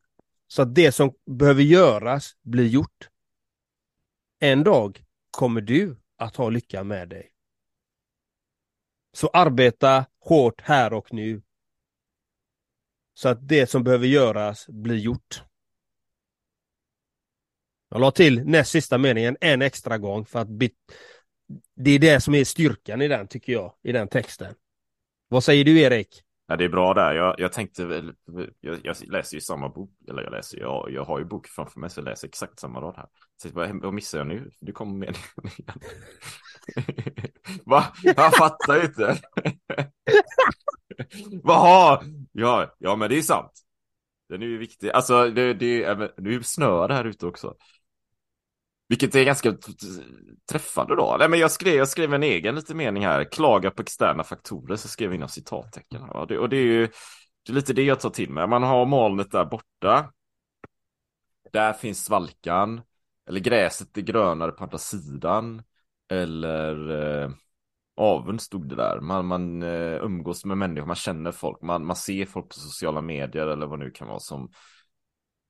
så 0.47 0.61
att 0.61 0.75
det 0.75 0.91
som 0.91 1.13
behöver 1.25 1.63
göras 1.63 2.35
blir 2.41 2.67
gjort. 2.67 3.09
En 4.39 4.63
dag 4.63 5.05
kommer 5.31 5.61
du 5.61 5.97
att 6.17 6.35
ha 6.35 6.49
lycka 6.49 6.83
med 6.83 7.09
dig. 7.09 7.33
Så 9.13 9.27
arbeta 9.27 10.05
hårt 10.19 10.61
här 10.61 10.93
och 10.93 11.13
nu 11.13 11.41
så 13.13 13.29
att 13.29 13.47
det 13.47 13.69
som 13.69 13.83
behöver 13.83 14.07
göras 14.07 14.67
blir 14.67 14.97
gjort. 14.97 15.43
Jag 17.89 18.01
la 18.01 18.11
till 18.11 18.45
näst 18.45 18.71
sista 18.71 18.97
meningen 18.97 19.37
en 19.41 19.61
extra 19.61 19.97
gång 19.97 20.25
för 20.25 20.39
att 20.39 20.47
det 21.75 21.91
är 21.91 21.99
det 21.99 22.21
som 22.21 22.35
är 22.35 22.43
styrkan 22.43 23.01
i 23.01 23.07
den 23.07 23.27
tycker 23.27 23.53
jag, 23.53 23.73
i 23.83 23.91
den 23.91 24.07
texten. 24.07 24.55
Vad 25.27 25.43
säger 25.43 25.65
du 25.65 25.79
Erik? 25.79 26.23
Ja, 26.47 26.55
det 26.55 26.65
är 26.65 26.69
bra 26.69 26.93
där. 26.93 27.13
Jag, 27.13 27.35
jag 27.37 27.53
tänkte 27.53 27.85
väl, 27.85 28.13
jag, 28.59 28.79
jag, 28.83 28.95
läser 29.07 29.35
ju 29.35 29.41
samma 29.41 29.69
bok, 29.69 29.91
eller 30.09 30.23
jag 30.23 30.31
läser, 30.31 30.59
jag, 30.59 30.91
jag 30.91 31.03
har 31.03 31.19
ju 31.19 31.25
bok 31.25 31.47
framför 31.47 31.79
mig 31.79 31.89
så 31.89 31.99
jag 31.99 32.05
läser 32.05 32.27
exakt 32.27 32.59
samma 32.59 32.81
rad 32.81 32.93
här. 32.97 33.07
Så 33.41 33.49
vad, 33.49 33.81
vad 33.81 33.93
missar 33.93 34.17
jag 34.17 34.27
nu? 34.27 34.51
Du 34.59 34.71
kommer 34.71 34.93
med 34.93 35.17
igen. 35.57 35.79
Va? 37.65 37.85
Jag 38.03 38.33
fattar 38.33 38.85
inte. 38.85 39.17
Vaha! 41.43 42.01
ja, 42.31 42.75
ja 42.77 42.95
men 42.95 43.09
det 43.09 43.17
är 43.17 43.21
sant. 43.21 43.51
Den 44.29 44.41
är 44.41 44.45
ju 44.45 44.57
viktig. 44.57 44.89
Alltså 44.89 45.29
det, 45.29 45.53
det, 45.53 46.11
nu 46.17 46.43
snöar 46.43 46.87
det 46.87 46.93
här 46.93 47.05
ute 47.05 47.25
också. 47.25 47.55
Vilket 48.89 49.15
är 49.15 49.24
ganska 49.24 49.58
träffande 50.51 50.96
då. 50.96 51.15
Nej, 51.20 51.29
men 51.29 51.39
jag, 51.39 51.51
skrev, 51.51 51.75
jag 51.75 51.88
skrev 51.88 52.13
en 52.13 52.24
egen 52.24 52.56
liten 52.56 52.77
mening 52.77 53.06
här. 53.06 53.32
Klaga 53.32 53.72
på 53.72 53.82
externa 53.82 54.24
faktorer. 54.24 54.75
Så 54.75 54.88
skrev 54.88 55.10
jag 55.10 55.15
inom 55.15 55.29
citattecken. 55.29 56.01
Och, 56.01 56.27
det, 56.27 56.38
och 56.38 56.50
det 56.50 56.58
är 56.58 56.65
ju 56.65 56.88
det 57.46 57.51
är 57.51 57.56
lite 57.56 57.74
det 57.74 57.84
jag 57.84 58.00
tar 58.00 58.10
till 58.10 58.29
mig. 58.29 58.48
Man 58.48 58.63
har 58.63 58.86
molnet 58.86 59.32
där 59.32 59.46
borta. 59.46 60.13
Där 61.53 61.74
finns 61.74 62.06
svalkan. 62.06 62.82
Eller 63.29 63.39
gräset 63.39 63.98
är 63.98 64.01
grönare 64.01 64.51
på 64.51 64.63
andra 64.63 64.77
sidan. 64.77 65.63
Eller 66.12 66.89
eh, 67.24 67.32
avund 67.98 68.41
stod 68.41 68.70
det 68.70 68.75
där. 68.75 69.00
Man, 69.00 69.25
man 69.25 69.63
eh, 69.63 70.03
umgås 70.03 70.46
med 70.46 70.58
människor, 70.58 70.88
man 70.88 70.96
känner 70.96 71.32
folk. 71.32 71.62
Man, 71.62 71.86
man 71.86 71.96
ser 71.96 72.25
folk 72.25 72.50
på 72.50 72.53
sociala 72.53 73.01
medier 73.01 73.48
eller 73.48 73.67
vad 73.67 73.79
det 73.79 73.86
nu 73.86 73.91
kan 73.91 74.08
vara 74.08 74.20
som 74.20 74.51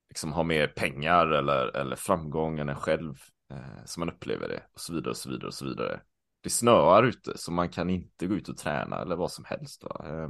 liksom 0.10 0.34
har 0.34 0.44
mer 0.44 0.68
pengar 0.68 1.28
eller, 1.28 1.78
eller 1.78 1.96
framgång 1.96 2.60
än 2.60 2.70
en 2.70 2.76
själv 2.76 3.16
eh, 3.52 3.86
som 3.86 4.02
man 4.02 4.10
upplever 4.10 4.48
det 4.48 4.64
och 4.74 4.80
så 4.80 4.94
vidare 4.94 5.10
och 5.10 5.18
så 5.18 5.30
vidare 5.30 5.48
och 5.48 5.54
så 5.54 5.66
vidare. 5.66 6.02
Det 6.42 6.50
snöar 6.50 7.04
ute 7.04 7.38
så 7.38 7.52
man 7.52 7.70
kan 7.70 7.90
inte 7.90 8.28
gå 8.28 8.36
ut 8.36 8.50
och 8.50 8.58
träna 8.58 9.02
eller 9.02 9.16
vad 9.16 9.32
som 9.32 9.46
helst. 9.46 9.84
Va? 9.84 10.06
Eh, 10.06 10.30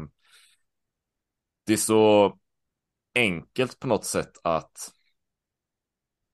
det 1.65 1.73
är 1.73 1.77
så 1.77 2.33
enkelt 3.15 3.79
på 3.79 3.87
något 3.87 4.05
sätt 4.05 4.31
att 4.43 4.93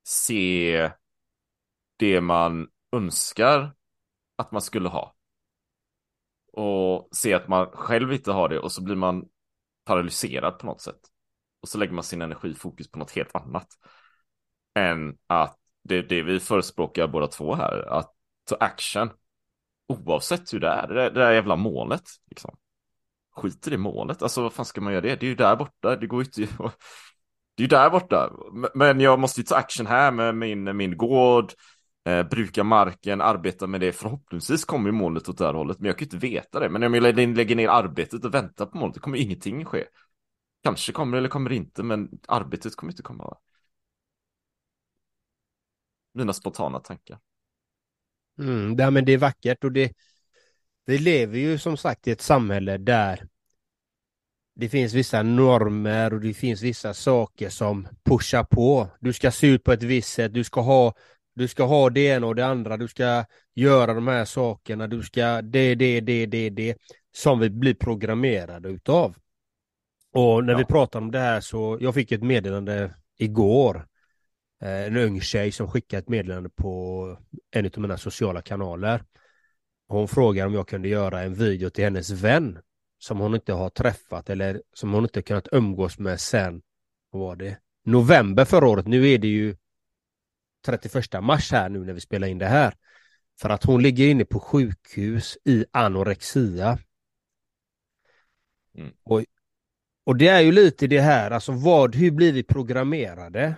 se 0.03 0.91
det 1.97 2.21
man 2.21 2.67
önskar 2.91 3.75
att 4.35 4.51
man 4.51 4.61
skulle 4.61 4.89
ha. 4.89 5.15
Och 6.53 7.09
se 7.11 7.33
att 7.33 7.47
man 7.47 7.67
själv 7.71 8.13
inte 8.13 8.31
har 8.31 8.49
det 8.49 8.59
och 8.59 8.71
så 8.71 8.83
blir 8.83 8.95
man 8.95 9.25
paralyserad 9.85 10.59
på 10.59 10.65
något 10.65 10.81
sätt. 10.81 11.12
Och 11.63 11.69
så 11.69 11.77
lägger 11.77 11.93
man 11.93 12.03
sin 12.03 12.21
energifokus 12.21 12.91
på 12.91 12.99
något 12.99 13.11
helt 13.11 13.35
annat. 13.35 13.67
Än 14.75 15.17
att 15.27 15.57
det 15.83 15.95
är 15.95 16.03
det 16.03 16.21
vi 16.21 16.39
förespråkar 16.39 17.07
båda 17.07 17.27
två 17.27 17.55
här, 17.55 17.87
att 17.89 18.13
ta 18.49 18.55
action. 18.59 19.09
Oavsett 19.87 20.53
hur 20.53 20.59
det 20.59 20.67
är, 20.67 20.87
det 20.87 20.93
där, 20.93 21.11
det 21.11 21.19
där 21.19 21.31
jävla 21.31 21.55
målet. 21.55 22.03
Liksom. 22.29 22.55
Skiter 23.35 23.73
i 23.73 23.77
målet, 23.77 24.23
alltså 24.23 24.41
vad 24.41 24.53
fan 24.53 24.65
ska 24.65 24.81
man 24.81 24.93
göra 24.93 25.01
det? 25.01 25.15
Det 25.15 25.25
är 25.25 25.29
ju 25.29 25.35
där 25.35 25.55
borta, 25.55 25.95
det 25.95 26.07
går 26.07 26.23
ju 26.23 26.25
inte 26.25 26.53
Det 27.55 27.61
är 27.61 27.63
ju 27.63 27.67
där 27.67 27.89
borta, 27.89 28.31
men 28.73 28.99
jag 28.99 29.19
måste 29.19 29.41
ju 29.41 29.45
ta 29.45 29.55
action 29.55 29.87
här 29.87 30.11
med 30.11 30.35
min, 30.35 30.77
min 30.77 30.97
gård, 30.97 31.53
eh, 32.05 32.23
bruka 32.23 32.63
marken, 32.63 33.21
arbeta 33.21 33.67
med 33.67 33.81
det. 33.81 33.91
Förhoppningsvis 33.91 34.65
kommer 34.65 34.85
ju 34.85 34.91
målet 34.91 35.29
åt 35.29 35.37
det 35.37 35.45
här 35.45 35.53
hållet, 35.53 35.79
men 35.79 35.87
jag 35.87 35.97
kan 35.97 36.05
ju 36.05 36.15
inte 36.15 36.27
veta 36.27 36.59
det. 36.59 36.69
Men 36.69 36.83
om 36.83 36.93
jag 36.93 37.17
lägger 37.17 37.55
ner 37.55 37.67
arbetet 37.67 38.25
och 38.25 38.33
väntar 38.33 38.65
på 38.65 38.77
målet, 38.77 38.95
då 38.95 39.01
kommer 39.01 39.17
ingenting 39.17 39.65
ske. 39.65 39.83
Kanske 40.63 40.91
kommer 40.91 41.17
eller 41.17 41.29
kommer 41.29 41.51
inte, 41.51 41.83
men 41.83 42.19
arbetet 42.27 42.75
kommer 42.75 42.93
inte 42.93 43.03
komma. 43.03 43.37
Mina 46.13 46.33
spontana 46.33 46.79
tankar. 46.79 47.19
Mm, 48.39 48.75
ja, 48.79 48.91
men 48.91 49.05
det 49.05 49.11
är 49.11 49.17
vackert 49.17 49.63
och 49.63 49.71
det, 49.71 49.93
vi 50.85 50.97
lever 50.97 51.39
ju 51.39 51.57
som 51.57 51.77
sagt 51.77 52.07
i 52.07 52.11
ett 52.11 52.21
samhälle 52.21 52.77
där 52.77 53.27
det 54.55 54.69
finns 54.69 54.93
vissa 54.93 55.23
normer 55.23 56.13
och 56.13 56.21
det 56.21 56.33
finns 56.33 56.61
vissa 56.61 56.93
saker 56.93 57.49
som 57.49 57.87
pushar 58.03 58.43
på. 58.43 58.87
Du 58.99 59.13
ska 59.13 59.31
se 59.31 59.47
ut 59.47 59.63
på 59.63 59.71
ett 59.71 59.83
visst 59.83 60.13
sätt, 60.13 60.33
du 60.33 60.43
ska 60.43 60.61
ha, 60.61 60.93
du 61.35 61.47
ska 61.47 61.63
ha 61.63 61.89
det 61.89 62.01
ena 62.01 62.27
och 62.27 62.35
det 62.35 62.45
andra, 62.45 62.77
du 62.77 62.87
ska 62.87 63.25
göra 63.53 63.93
de 63.93 64.07
här 64.07 64.25
sakerna, 64.25 64.87
du 64.87 65.03
ska 65.03 65.41
det, 65.41 65.75
det, 65.75 66.01
det, 66.01 66.25
det, 66.25 66.49
det, 66.49 66.77
som 67.11 67.39
vi 67.39 67.49
blir 67.49 67.73
programmerade 67.73 68.69
utav. 68.69 69.15
Och 70.13 70.43
när 70.43 70.53
ja. 70.53 70.57
vi 70.57 70.65
pratar 70.65 70.99
om 70.99 71.11
det 71.11 71.19
här 71.19 71.41
så, 71.41 71.77
jag 71.81 71.93
fick 71.93 72.11
ett 72.11 72.23
meddelande 72.23 72.95
igår. 73.17 73.87
Eh, 74.61 74.85
en 74.85 74.97
ung 74.97 75.21
tjej 75.21 75.51
som 75.51 75.67
skickade 75.67 75.99
ett 75.99 76.09
meddelande 76.09 76.49
på 76.49 77.17
en 77.51 77.65
av 77.65 77.77
mina 77.77 77.97
sociala 77.97 78.41
kanaler. 78.41 79.03
Hon 79.87 80.07
frågar 80.07 80.45
om 80.45 80.53
jag 80.53 80.67
kunde 80.67 80.87
göra 80.87 81.21
en 81.21 81.33
video 81.33 81.69
till 81.69 81.83
hennes 81.83 82.09
vän 82.09 82.59
som 82.99 83.19
hon 83.19 83.35
inte 83.35 83.53
har 83.53 83.69
träffat 83.69 84.29
eller 84.29 84.61
som 84.73 84.93
hon 84.93 85.03
inte 85.03 85.21
kunnat 85.21 85.47
umgås 85.51 85.99
med 85.99 86.19
sen, 86.19 86.61
vad 87.09 87.21
var 87.21 87.35
det? 87.35 87.57
November 87.85 88.45
förra 88.45 88.67
året. 88.67 88.87
Nu 88.87 89.09
är 89.09 89.17
det 89.17 89.27
ju 89.27 89.55
31 90.65 91.23
mars 91.23 91.51
här 91.51 91.69
nu 91.69 91.79
när 91.79 91.93
vi 91.93 91.99
spelar 91.99 92.27
in 92.27 92.37
det 92.37 92.45
här. 92.45 92.73
För 93.41 93.49
att 93.49 93.63
hon 93.63 93.81
ligger 93.81 94.07
inne 94.07 94.25
på 94.25 94.39
sjukhus 94.39 95.37
i 95.45 95.65
anorexia. 95.71 96.79
Mm. 98.75 98.93
Och, 99.03 99.23
och 100.03 100.17
det 100.17 100.27
är 100.27 100.41
ju 100.41 100.51
lite 100.51 100.87
det 100.87 100.99
här, 100.99 101.31
alltså 101.31 101.51
vad, 101.51 101.95
hur 101.95 102.11
blir 102.11 102.33
vi 102.33 102.43
programmerade? 102.43 103.55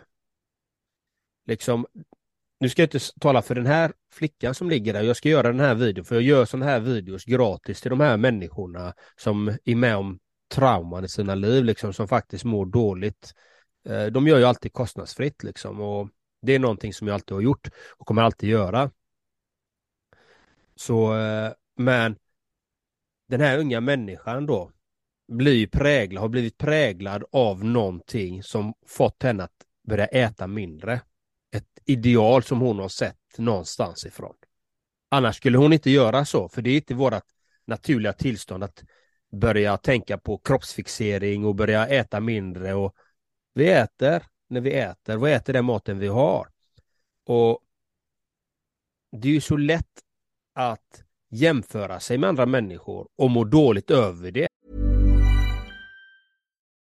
Liksom, 1.45 1.85
nu 2.59 2.69
ska 2.69 2.81
jag 2.81 2.87
inte 2.87 2.99
tala 3.19 3.41
för 3.41 3.55
den 3.55 3.65
här 3.65 3.93
flickan 4.11 4.55
som 4.55 4.69
ligger 4.69 4.93
där, 4.93 5.03
jag 5.03 5.17
ska 5.17 5.29
göra 5.29 5.47
den 5.47 5.59
här 5.59 5.75
videon, 5.75 6.05
för 6.05 6.15
jag 6.15 6.23
gör 6.23 6.45
sådana 6.45 6.65
här 6.65 6.79
videos 6.79 7.25
gratis 7.25 7.81
till 7.81 7.89
de 7.89 7.99
här 7.99 8.17
människorna 8.17 8.93
som 9.15 9.57
är 9.65 9.75
med 9.75 9.97
om 9.97 10.19
trauman 10.53 11.05
i 11.05 11.07
sina 11.07 11.35
liv, 11.35 11.63
liksom, 11.63 11.93
som 11.93 12.07
faktiskt 12.07 12.43
mår 12.43 12.65
dåligt. 12.65 13.33
Eh, 13.85 14.05
de 14.05 14.27
gör 14.27 14.37
ju 14.37 14.45
alltid 14.45 14.73
kostnadsfritt 14.73 15.43
liksom 15.43 15.81
och 15.81 16.09
det 16.41 16.55
är 16.55 16.59
någonting 16.59 16.93
som 16.93 17.07
jag 17.07 17.13
alltid 17.13 17.35
har 17.35 17.41
gjort 17.41 17.69
och 17.97 18.07
kommer 18.07 18.21
alltid 18.21 18.49
göra. 18.49 18.91
Så, 20.75 21.17
eh, 21.17 21.51
men 21.77 22.15
den 23.27 23.41
här 23.41 23.57
unga 23.57 23.81
människan 23.81 24.45
då 24.45 24.71
blir 25.27 25.67
präglad, 25.67 26.21
har 26.21 26.29
blivit 26.29 26.57
präglad 26.57 27.23
av 27.31 27.63
någonting 27.63 28.43
som 28.43 28.73
fått 28.87 29.23
henne 29.23 29.43
att 29.43 29.65
börja 29.87 30.05
äta 30.05 30.47
mindre. 30.47 31.01
Ett 31.55 31.79
ideal 31.85 32.43
som 32.43 32.59
hon 32.59 32.79
har 32.79 32.89
sett 32.89 33.37
någonstans 33.37 34.05
ifrån. 34.05 34.35
Annars 35.09 35.35
skulle 35.35 35.57
hon 35.57 35.73
inte 35.73 35.89
göra 35.89 36.25
så, 36.25 36.49
för 36.49 36.61
det 36.61 36.69
är 36.69 36.75
inte 36.75 36.93
vårt 36.93 37.23
naturliga 37.65 38.13
tillstånd 38.13 38.63
att 38.63 38.83
börja 39.31 39.77
tänka 39.77 40.17
på 40.17 40.37
kroppsfixering 40.37 41.45
och 41.45 41.55
börja 41.55 41.87
äta 41.87 42.19
mindre 42.19 42.73
och 42.73 42.95
vi 43.53 43.69
äter 43.69 44.23
när 44.49 44.61
vi 44.61 44.73
äter, 44.73 45.17
vad 45.17 45.31
äter 45.31 45.53
den 45.53 45.65
maten 45.65 45.99
vi 45.99 46.07
har? 46.07 46.47
Och 47.25 47.59
det 49.11 49.27
är 49.27 49.31
ju 49.33 49.41
så 49.41 49.57
lätt 49.57 50.01
att 50.53 51.03
jämföra 51.29 51.99
sig 51.99 52.17
med 52.17 52.29
andra 52.29 52.45
människor 52.45 53.07
och 53.15 53.31
må 53.31 53.43
dåligt 53.43 53.91
över 53.91 54.31
det. 54.31 54.47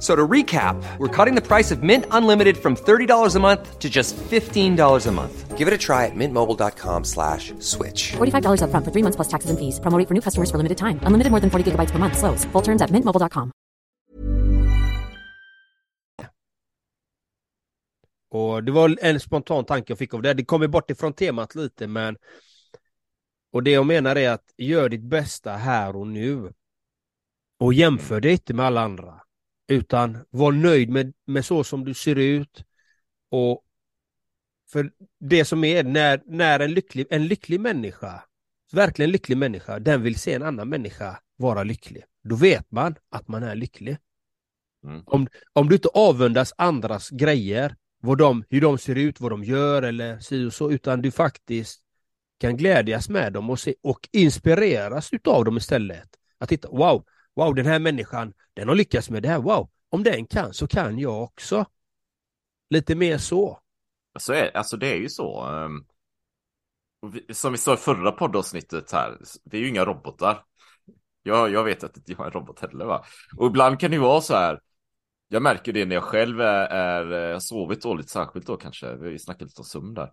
So 0.00 0.16
to 0.16 0.26
recap, 0.26 0.82
we're 0.96 1.14
cutting 1.24 1.34
the 1.34 1.46
price 1.46 1.70
of 1.70 1.82
Mint 1.82 2.06
Unlimited 2.10 2.56
from 2.56 2.74
$30 2.74 3.36
a 3.36 3.38
month 3.38 3.78
to 3.78 3.90
just 3.90 4.16
$15 4.16 5.06
a 5.06 5.12
month. 5.12 5.58
Give 5.58 5.68
it 5.68 5.74
a 5.74 5.78
try 5.78 6.06
at 6.06 6.14
mintmobile.com 6.14 7.04
slash 7.04 7.52
switch. 7.58 8.12
$45 8.12 8.62
upfront 8.64 8.84
for 8.84 8.92
three 8.92 9.02
months 9.02 9.16
plus 9.16 9.28
taxes 9.28 9.50
and 9.50 9.58
fees. 9.58 9.78
Promo 9.80 10.08
for 10.08 10.14
new 10.14 10.22
customers 10.22 10.50
for 10.50 10.56
limited 10.56 10.78
time. 10.78 10.98
Unlimited 11.04 11.30
more 11.30 11.40
than 11.40 11.50
40 11.50 11.70
gigabytes 11.70 11.90
per 11.92 11.98
month. 11.98 12.16
Slows. 12.16 12.46
Full 12.52 12.62
terms 12.62 12.82
at 12.82 12.90
mintmobile.com. 12.90 13.52
Och 18.32 18.64
det 18.64 18.72
var 18.72 18.98
en 19.02 19.20
spontan 19.20 19.64
tanke 19.64 19.90
jag 19.90 19.98
fick 19.98 20.14
av 20.14 20.22
det. 20.22 20.34
Det 20.34 20.44
kommer 20.44 20.68
bort 20.68 20.90
ifrån 20.90 21.12
temat 21.12 21.54
lite 21.54 21.86
men 21.86 22.16
och 23.52 23.62
det 23.62 23.70
jag 23.70 23.86
menar 23.86 24.16
är 24.16 24.30
att 24.30 24.54
gör 24.56 24.88
ditt 24.88 25.02
bästa 25.02 25.52
här 25.52 25.96
och 25.96 26.06
nu. 26.06 26.52
Och 27.60 27.74
jämför 27.74 28.20
dig 28.20 28.32
inte 28.32 28.54
med 28.54 28.66
alla 28.66 28.80
andra. 28.80 29.19
Utan 29.70 30.18
var 30.30 30.52
nöjd 30.52 30.90
med, 30.90 31.12
med 31.26 31.44
så 31.44 31.64
som 31.64 31.84
du 31.84 31.94
ser 31.94 32.16
ut. 32.16 32.64
Och 33.30 33.64
för 34.72 34.90
det 35.20 35.44
som 35.44 35.64
är 35.64 35.84
när, 35.84 36.22
när 36.26 36.60
en, 36.60 36.72
lycklig, 36.72 37.06
en 37.10 37.26
lycklig 37.26 37.60
människa, 37.60 38.24
verkligen 38.72 39.10
lycklig 39.10 39.38
människa, 39.38 39.78
den 39.78 40.02
vill 40.02 40.18
se 40.18 40.34
en 40.34 40.42
annan 40.42 40.68
människa 40.68 41.20
vara 41.36 41.62
lycklig. 41.62 42.04
Då 42.24 42.36
vet 42.36 42.70
man 42.70 42.94
att 43.10 43.28
man 43.28 43.42
är 43.42 43.54
lycklig. 43.54 43.96
Mm. 44.84 45.02
Om, 45.06 45.28
om 45.52 45.68
du 45.68 45.74
inte 45.74 45.88
avundas 45.88 46.52
andras 46.58 47.10
grejer, 47.10 47.76
vad 48.02 48.18
de, 48.18 48.44
hur 48.50 48.60
de 48.60 48.78
ser 48.78 48.94
ut, 48.94 49.20
vad 49.20 49.32
de 49.32 49.44
gör 49.44 49.82
eller 49.82 50.18
si 50.18 50.44
och 50.44 50.54
så, 50.54 50.70
utan 50.70 51.02
du 51.02 51.10
faktiskt 51.10 51.82
kan 52.40 52.56
glädjas 52.56 53.08
med 53.08 53.32
dem 53.32 53.50
och, 53.50 53.60
se, 53.60 53.74
och 53.82 54.08
inspireras 54.12 55.12
utav 55.12 55.44
dem 55.44 55.56
istället. 55.56 56.08
Att 56.38 56.48
titta, 56.48 56.68
wow, 56.68 57.04
wow, 57.36 57.54
den 57.54 57.66
här 57.66 57.78
människan, 57.78 58.32
den 58.54 58.68
har 58.68 58.74
lyckats 58.74 59.10
med 59.10 59.22
det 59.22 59.28
här, 59.28 59.38
wow, 59.38 59.70
om 59.88 60.02
den 60.02 60.26
kan 60.26 60.54
så 60.54 60.66
kan 60.66 60.98
jag 60.98 61.22
också. 61.22 61.64
Lite 62.70 62.94
mer 62.94 63.18
så. 63.18 63.60
Alltså, 64.14 64.34
alltså 64.54 64.76
det 64.76 64.92
är 64.92 64.96
ju 64.96 65.08
så. 65.08 65.40
Ehm, 65.46 65.84
som 67.32 67.52
vi 67.52 67.58
sa 67.58 67.74
i 67.74 67.76
förra 67.76 68.12
poddavsnittet 68.12 68.92
här, 68.92 69.18
det 69.44 69.56
är 69.56 69.60
ju 69.60 69.68
inga 69.68 69.84
robotar. 69.84 70.44
Jag, 71.22 71.50
jag 71.50 71.64
vet 71.64 71.84
att 71.84 71.96
inte 71.96 72.12
jag 72.12 72.20
är 72.20 72.24
en 72.24 72.30
robot 72.30 72.60
heller 72.60 72.84
va. 72.84 73.04
Och 73.36 73.46
ibland 73.46 73.80
kan 73.80 73.90
det 73.90 73.94
ju 73.94 74.02
vara 74.02 74.20
så 74.20 74.34
här. 74.34 74.60
Jag 75.28 75.42
märker 75.42 75.72
det 75.72 75.84
när 75.84 75.94
jag 75.94 76.04
själv 76.04 76.40
är, 76.40 76.66
är 76.70 77.32
har 77.32 77.40
sovit 77.40 77.82
dåligt, 77.82 78.10
särskilt 78.10 78.46
då 78.46 78.56
kanske. 78.56 78.96
Vi 78.96 79.18
snackade 79.18 79.44
lite 79.44 79.60
om 79.60 79.64
sömn 79.64 79.94
där. 79.94 80.10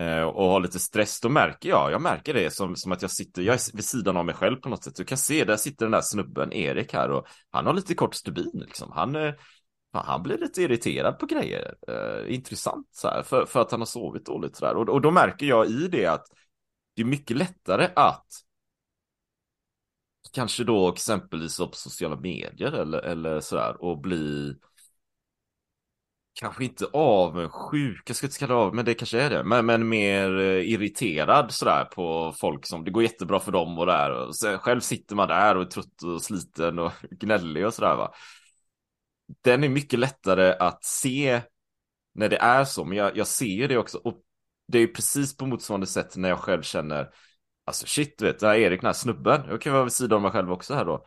Eh, 0.00 0.22
och 0.22 0.50
har 0.50 0.60
lite 0.60 0.78
stress, 0.78 1.20
då 1.20 1.28
märker 1.28 1.68
jag, 1.68 1.92
jag 1.92 2.02
märker 2.02 2.34
det 2.34 2.50
som, 2.50 2.76
som 2.76 2.92
att 2.92 3.02
jag 3.02 3.10
sitter, 3.10 3.42
jag 3.42 3.54
är 3.54 3.76
vid 3.76 3.84
sidan 3.84 4.16
av 4.16 4.26
mig 4.26 4.34
själv 4.34 4.56
på 4.56 4.68
något 4.68 4.84
sätt. 4.84 4.96
Du 4.96 5.04
kan 5.04 5.18
se, 5.18 5.44
där 5.44 5.56
sitter 5.56 5.84
den 5.84 5.92
där 5.92 6.00
snubben, 6.00 6.52
Erik 6.52 6.92
här 6.92 7.10
och 7.10 7.26
han 7.50 7.66
har 7.66 7.74
lite 7.74 7.94
kort 7.94 8.14
stubin 8.14 8.50
liksom. 8.54 8.92
Han, 8.92 9.16
eh, 9.16 9.34
han 9.92 10.22
blir 10.22 10.38
lite 10.38 10.62
irriterad 10.62 11.18
på 11.18 11.26
grejer. 11.26 11.74
Eh, 11.88 12.34
intressant 12.34 12.88
så 12.90 13.08
här, 13.08 13.22
för, 13.22 13.46
för 13.46 13.60
att 13.60 13.70
han 13.70 13.80
har 13.80 13.86
sovit 13.86 14.26
dåligt 14.26 14.56
sådär. 14.56 14.76
Och, 14.76 14.88
och 14.88 15.00
då 15.00 15.10
märker 15.10 15.46
jag 15.46 15.66
i 15.66 15.88
det 15.88 16.06
att 16.06 16.26
det 16.96 17.02
är 17.02 17.06
mycket 17.06 17.36
lättare 17.36 17.88
att 17.96 18.26
kanske 20.32 20.64
då 20.64 20.92
exempelvis 20.92 21.58
på 21.58 21.70
sociala 21.72 22.16
medier 22.16 22.72
eller, 22.72 22.98
eller 22.98 23.40
sådär 23.40 23.84
och 23.84 24.00
bli 24.00 24.54
kanske 26.34 26.64
inte 26.64 26.86
avundsjuk, 26.92 28.02
jag 28.06 28.16
ska 28.16 28.26
inte 28.26 28.38
kalla 28.38 28.54
det 28.54 28.60
av, 28.60 28.74
men 28.74 28.84
det 28.84 28.94
kanske 28.94 29.20
är 29.20 29.30
det, 29.30 29.44
men, 29.44 29.66
men 29.66 29.88
mer 29.88 30.38
eh, 30.38 30.70
irriterad 30.72 31.52
sådär 31.52 31.84
på 31.84 32.34
folk 32.40 32.66
som, 32.66 32.84
det 32.84 32.90
går 32.90 33.02
jättebra 33.02 33.40
för 33.40 33.52
dem 33.52 33.78
och 33.78 33.86
där, 33.86 34.10
och 34.10 34.36
sen, 34.36 34.58
själv 34.58 34.80
sitter 34.80 35.16
man 35.16 35.28
där 35.28 35.56
och 35.56 35.62
är 35.62 35.66
trött 35.66 36.02
och 36.02 36.22
sliten 36.22 36.78
och 36.78 36.92
gnällig 37.10 37.66
och 37.66 37.74
sådär 37.74 37.96
va. 37.96 38.14
Den 39.44 39.64
är 39.64 39.68
mycket 39.68 39.98
lättare 39.98 40.52
att 40.52 40.84
se 40.84 41.40
när 42.14 42.28
det 42.28 42.36
är 42.36 42.64
så, 42.64 42.84
men 42.84 42.98
jag, 42.98 43.16
jag 43.16 43.26
ser 43.26 43.46
ju 43.46 43.66
det 43.66 43.78
också, 43.78 43.98
och 43.98 44.22
det 44.68 44.78
är 44.78 44.86
precis 44.86 45.36
på 45.36 45.46
motsvarande 45.46 45.86
sätt 45.86 46.16
när 46.16 46.28
jag 46.28 46.38
själv 46.38 46.62
känner, 46.62 47.10
alltså 47.64 47.86
shit, 47.86 48.18
du 48.18 48.24
vet, 48.24 48.40
det 48.40 48.46
här 48.46 48.54
Erik, 48.54 48.80
den 48.80 48.88
här 48.88 48.92
snubben, 48.92 49.42
jag 49.48 49.60
kan 49.60 49.72
vara 49.72 49.84
vid 49.84 49.92
sidan 49.92 50.16
av 50.16 50.22
mig 50.22 50.30
själv 50.30 50.52
också 50.52 50.74
här 50.74 50.84
då. 50.84 51.06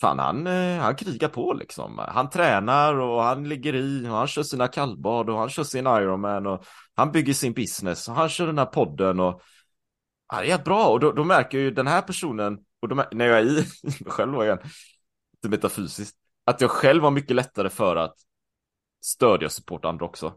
Fan, 0.00 0.18
han, 0.18 0.46
eh, 0.46 0.80
han 0.80 0.96
krigar 0.96 1.28
på 1.28 1.52
liksom. 1.52 1.98
Han 2.08 2.30
tränar 2.30 2.94
och 2.94 3.22
han 3.22 3.48
ligger 3.48 3.74
i 3.74 4.08
och 4.08 4.14
han 4.14 4.26
kör 4.26 4.42
sina 4.42 4.68
kallbad 4.68 5.30
och 5.30 5.38
han 5.38 5.48
kör 5.48 5.64
sin 5.64 5.86
Ironman 5.86 6.46
och 6.46 6.64
han 6.94 7.12
bygger 7.12 7.32
sin 7.32 7.52
business 7.52 8.08
och 8.08 8.14
han 8.14 8.28
kör 8.28 8.46
den 8.46 8.58
här 8.58 8.66
podden 8.66 9.20
och 9.20 9.42
ja, 10.32 10.40
det 10.40 10.50
är 10.50 10.58
bra 10.58 10.88
och 10.88 11.00
då, 11.00 11.12
då 11.12 11.24
märker 11.24 11.58
jag 11.58 11.64
ju 11.64 11.70
den 11.70 11.86
här 11.86 12.02
personen 12.02 12.58
och 12.80 12.88
då, 12.88 13.04
när 13.12 13.26
jag 13.26 13.38
är 13.38 13.42
i 13.42 13.54
mig 13.82 13.94
själv 14.06 14.32
då 14.32 14.44
igen, 14.44 14.58
lite 15.32 15.48
metafysiskt, 15.48 16.16
att 16.44 16.60
jag 16.60 16.70
själv 16.70 17.02
har 17.02 17.10
mycket 17.10 17.36
lättare 17.36 17.68
för 17.68 17.96
att 17.96 18.14
stödja 19.00 19.46
och 19.46 19.52
supporta 19.52 19.88
andra 19.88 20.06
också. 20.06 20.34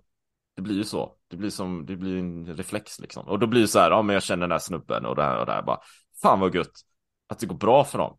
Det 0.56 0.62
blir 0.62 0.76
ju 0.76 0.84
så. 0.84 1.16
Det 1.28 1.38
blir 1.38 1.50
som, 1.50 1.86
det 1.86 1.96
blir 1.96 2.18
en 2.18 2.56
reflex 2.56 3.00
liksom. 3.00 3.28
Och 3.28 3.40
då 3.40 3.48
blir 3.48 3.62
det 3.62 3.68
så 3.68 3.80
här, 3.80 3.92
ja 3.92 4.02
men 4.02 4.14
jag 4.14 4.24
känner 4.24 4.42
den 4.42 4.52
här 4.52 4.60
snubben 4.60 5.06
och 5.06 5.16
det 5.16 5.24
här 5.24 5.40
och 5.40 5.46
det 5.46 5.52
här 5.52 5.62
bara. 5.62 5.80
Fan 6.22 6.40
vad 6.40 6.56
gött 6.56 6.72
att 7.28 7.40
det 7.40 7.46
går 7.46 7.58
bra 7.58 7.84
för 7.84 7.98
dem. 7.98 8.18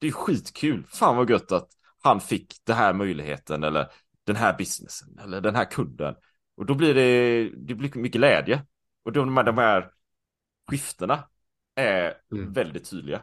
Det 0.00 0.06
är 0.06 0.12
skitkul. 0.12 0.86
Fan 0.88 1.16
vad 1.16 1.30
gött 1.30 1.52
att 1.52 1.68
han 2.02 2.20
fick 2.20 2.54
den 2.64 2.76
här 2.76 2.92
möjligheten 2.94 3.64
eller 3.64 3.92
den 4.24 4.36
här 4.36 4.58
businessen 4.58 5.18
eller 5.18 5.40
den 5.40 5.54
här 5.54 5.64
kunden. 5.64 6.14
Och 6.56 6.66
då 6.66 6.74
blir 6.74 6.94
det, 6.94 7.42
det 7.66 7.74
blir 7.74 7.90
mycket 7.94 8.12
glädje. 8.12 8.66
Och 9.02 9.12
de 9.12 9.34
de 9.34 9.58
här 9.58 9.90
skiftena 10.70 11.28
är 11.74 12.14
Mm. 12.32 12.52
väldigt 12.52 12.90
tydliga. 12.90 13.22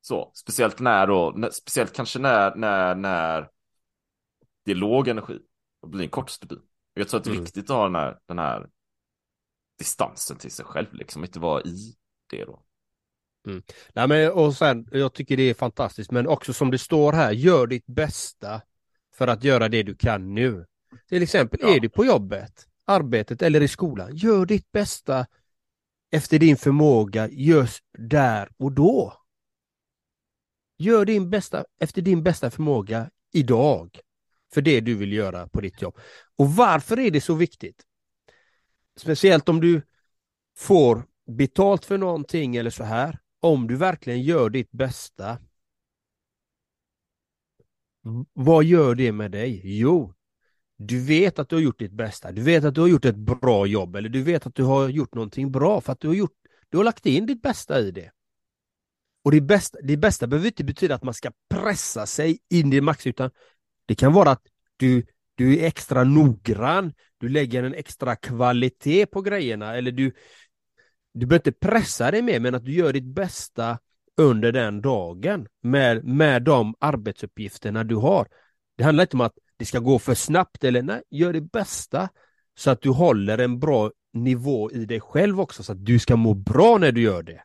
Så, 0.00 0.30
speciellt 0.34 0.80
när 0.80 1.06
då, 1.06 1.50
speciellt 1.52 1.92
kanske 1.92 2.18
när, 2.18 2.54
när, 2.54 2.94
när 2.94 3.48
det 4.64 4.70
är 4.70 4.74
låg 4.74 5.08
energi 5.08 5.38
och 5.80 5.88
blir 5.88 6.04
en 6.04 6.10
kort 6.10 6.30
stubin. 6.30 6.62
Jag 6.94 7.08
tror 7.08 7.18
att 7.18 7.24
det 7.24 7.30
är 7.30 7.32
Mm. 7.32 7.44
viktigt 7.44 7.70
att 7.70 7.76
ha 7.76 7.84
den 7.84 7.94
här, 7.94 8.18
den 8.26 8.38
här 8.38 8.68
distansen 9.78 10.36
till 10.36 10.50
sig 10.50 10.64
själv, 10.64 10.94
liksom 10.94 11.24
inte 11.24 11.40
vara 11.40 11.62
i 11.62 11.96
det 12.30 12.44
då. 12.44 12.65
Nej, 13.94 14.08
men, 14.08 14.32
och 14.32 14.54
sen, 14.56 14.88
jag 14.92 15.12
tycker 15.12 15.36
det 15.36 15.42
är 15.50 15.54
fantastiskt, 15.54 16.10
men 16.10 16.26
också 16.26 16.52
som 16.52 16.70
det 16.70 16.78
står 16.78 17.12
här, 17.12 17.32
gör 17.32 17.66
ditt 17.66 17.86
bästa 17.86 18.62
för 19.14 19.26
att 19.28 19.44
göra 19.44 19.68
det 19.68 19.82
du 19.82 19.94
kan 19.94 20.34
nu. 20.34 20.66
Till 21.08 21.22
exempel, 21.22 21.58
Ja. 21.62 21.76
är 21.76 21.80
du 21.80 21.88
på 21.88 22.04
jobbet, 22.04 22.66
arbetet 22.84 23.42
eller 23.42 23.62
i 23.62 23.68
skolan, 23.68 24.16
gör 24.16 24.46
ditt 24.46 24.72
bästa 24.72 25.26
efter 26.10 26.38
din 26.38 26.56
förmåga 26.56 27.28
just 27.28 27.84
där 27.98 28.48
och 28.56 28.72
då. 28.72 29.12
Gör 30.78 31.04
din 31.04 31.30
bästa 31.30 31.64
efter 31.80 32.02
din 32.02 32.22
bästa 32.22 32.50
förmåga 32.50 33.10
idag 33.32 34.00
för 34.54 34.62
det 34.62 34.80
du 34.80 34.94
vill 34.94 35.12
göra 35.12 35.48
på 35.48 35.60
ditt 35.60 35.82
jobb. 35.82 35.98
Och 36.36 36.50
varför 36.50 36.98
är 36.98 37.10
det 37.10 37.20
så 37.20 37.34
viktigt? 37.34 37.82
Speciellt 38.96 39.48
om 39.48 39.60
du 39.60 39.82
får 40.56 41.06
betalt 41.26 41.84
för 41.84 41.98
någonting 41.98 42.56
eller 42.56 42.70
så 42.70 42.84
här. 42.84 43.18
Om 43.46 43.66
du 43.66 43.76
verkligen 43.76 44.22
gör 44.22 44.50
ditt 44.50 44.72
bästa. 44.72 45.38
v- 48.02 48.24
Vad 48.32 48.64
gör 48.64 48.94
det 48.94 49.12
med 49.12 49.30
dig? 49.30 49.60
Jo, 49.64 50.14
du 50.76 51.00
vet 51.04 51.38
att 51.38 51.48
du 51.48 51.56
har 51.56 51.60
gjort 51.62 51.78
ditt 51.78 51.92
bästa. 51.92 52.32
Du 52.32 52.42
vet 52.42 52.64
att 52.64 52.74
du 52.74 52.80
har 52.80 52.88
gjort 52.88 53.04
ett 53.04 53.16
bra 53.16 53.66
jobb 53.66 53.96
eller 53.96 54.08
du 54.08 54.22
vet 54.22 54.46
att 54.46 54.54
du 54.54 54.62
har 54.62 54.88
gjort 54.88 55.14
någonting 55.14 55.52
bra 55.52 55.80
för 55.80 55.92
att 55.92 56.00
du 56.00 56.08
har 56.08 56.14
gjort, 56.14 56.34
du 56.68 56.76
har 56.76 56.84
lagt 56.84 57.06
in 57.06 57.26
ditt 57.26 57.42
bästa 57.42 57.80
i 57.80 57.90
det. 57.90 58.10
Och 59.24 59.30
det 59.30 59.40
bästa, 59.40 59.78
det 59.82 59.96
bästa 59.96 60.26
behöver 60.26 60.46
inte 60.46 60.64
betyda 60.64 60.94
att 60.94 61.02
man 61.02 61.14
ska 61.14 61.30
pressa 61.48 62.06
sig 62.06 62.38
in 62.50 62.72
i 62.72 62.80
max 62.80 63.06
utan 63.06 63.30
det 63.86 63.94
kan 63.94 64.12
vara 64.12 64.30
att 64.30 64.42
du, 64.76 65.06
du 65.34 65.58
är 65.58 65.66
extra 65.66 66.04
noggrann, 66.04 66.92
du 67.18 67.28
lägger 67.28 67.62
en 67.62 67.74
extra 67.74 68.16
kvalitet 68.16 69.06
på 69.06 69.22
grejerna 69.22 69.76
eller 69.76 69.92
du, 69.92 70.12
du 71.16 71.26
behöver 71.26 71.48
inte 71.48 71.66
pressa 71.66 72.10
dig 72.10 72.22
mer 72.22 72.40
men 72.40 72.54
att 72.54 72.64
du 72.64 72.72
gör 72.72 72.92
ditt 72.92 73.04
bästa 73.04 73.78
under 74.16 74.52
den 74.52 74.80
dagen 74.80 75.48
med, 75.62 76.04
med 76.04 76.42
de 76.42 76.74
arbetsuppgifterna 76.78 77.84
du 77.84 77.94
har. 77.94 78.28
Det 78.76 78.84
handlar 78.84 79.04
inte 79.04 79.16
om 79.16 79.20
att 79.20 79.38
det 79.56 79.64
ska 79.64 79.78
gå 79.78 79.98
för 79.98 80.14
snabbt 80.14 80.64
eller 80.64 80.82
nej, 80.82 81.02
gör 81.10 81.32
det 81.32 81.40
bästa 81.40 82.08
så 82.58 82.70
att 82.70 82.82
du 82.82 82.90
håller 82.90 83.38
en 83.38 83.60
bra 83.60 83.90
nivå 84.12 84.70
i 84.70 84.84
dig 84.84 85.00
själv 85.00 85.40
också 85.40 85.62
så 85.62 85.72
att 85.72 85.84
du 85.84 85.98
ska 85.98 86.16
må 86.16 86.34
bra 86.34 86.78
när 86.78 86.92
du 86.92 87.02
gör 87.02 87.22
det. 87.22 87.42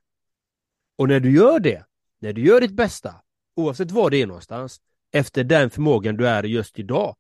Och 0.98 1.08
när 1.08 1.20
du 1.20 1.32
gör 1.32 1.60
det, 1.60 1.86
när 2.22 2.34
du 2.34 2.46
gör 2.46 2.62
ditt 2.62 2.74
bästa, 2.74 3.16
oavsett 3.56 3.92
var 3.92 4.10
det 4.10 4.22
är 4.22 4.28
någonstans, 4.28 4.82
efter 5.12 5.44
den 5.44 5.70
förmågan 5.70 6.18
du 6.18 6.28
är 6.28 6.44
just 6.44 6.80
idag. 6.80 7.16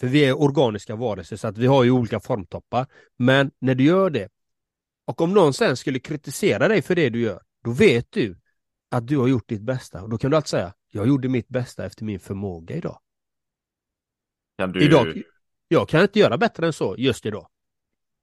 För 0.00 0.06
vi 0.06 0.24
är 0.24 0.42
organiska 0.42 0.96
varelser 0.96 1.36
så 1.36 1.48
att 1.48 1.58
vi 1.58 1.66
har 1.66 1.84
ju 1.84 1.90
olika 1.90 2.20
formtoppar. 2.20 2.86
Men 3.18 3.50
när 3.58 3.74
du 3.74 3.84
gör 3.84 4.10
det, 4.10 4.28
och 5.04 5.20
om 5.20 5.34
någon 5.34 5.54
sen 5.54 5.76
skulle 5.76 5.98
kritisera 5.98 6.68
dig 6.68 6.82
för 6.82 6.94
det 6.94 7.10
du 7.10 7.20
gör, 7.20 7.42
då 7.64 7.70
vet 7.72 8.12
du 8.12 8.36
att 8.90 9.06
du 9.06 9.18
har 9.18 9.28
gjort 9.28 9.48
ditt 9.48 9.62
bästa. 9.62 10.02
Och 10.02 10.08
då 10.10 10.18
kan 10.18 10.30
du 10.30 10.36
alltid 10.36 10.48
säga, 10.48 10.74
jag 10.88 11.08
gjorde 11.08 11.28
mitt 11.28 11.48
bästa 11.48 11.86
efter 11.86 12.04
min 12.04 12.20
förmåga 12.20 12.76
idag. 12.76 13.00
Kan 14.58 14.72
du, 14.72 14.84
Idag, 14.84 15.22
jag 15.68 15.88
kan 15.88 16.02
inte 16.02 16.18
göra 16.18 16.38
bättre 16.38 16.66
än 16.66 16.72
så 16.72 16.94
just 16.98 17.26
idag. 17.26 17.48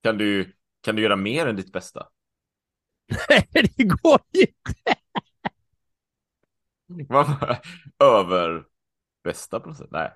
kan 0.02 0.18
du, 0.18 0.52
kan 0.80 0.96
du 0.96 1.02
göra 1.02 1.16
mer 1.16 1.46
än 1.46 1.56
ditt 1.56 1.72
bästa? 1.72 2.08
Nej, 3.28 3.48
det 3.52 3.84
går 3.84 4.20
inte! 4.32 4.94
Över 7.98 8.64
bästa 9.24 9.74
sätt? 9.74 9.88
Nej. 9.90 10.12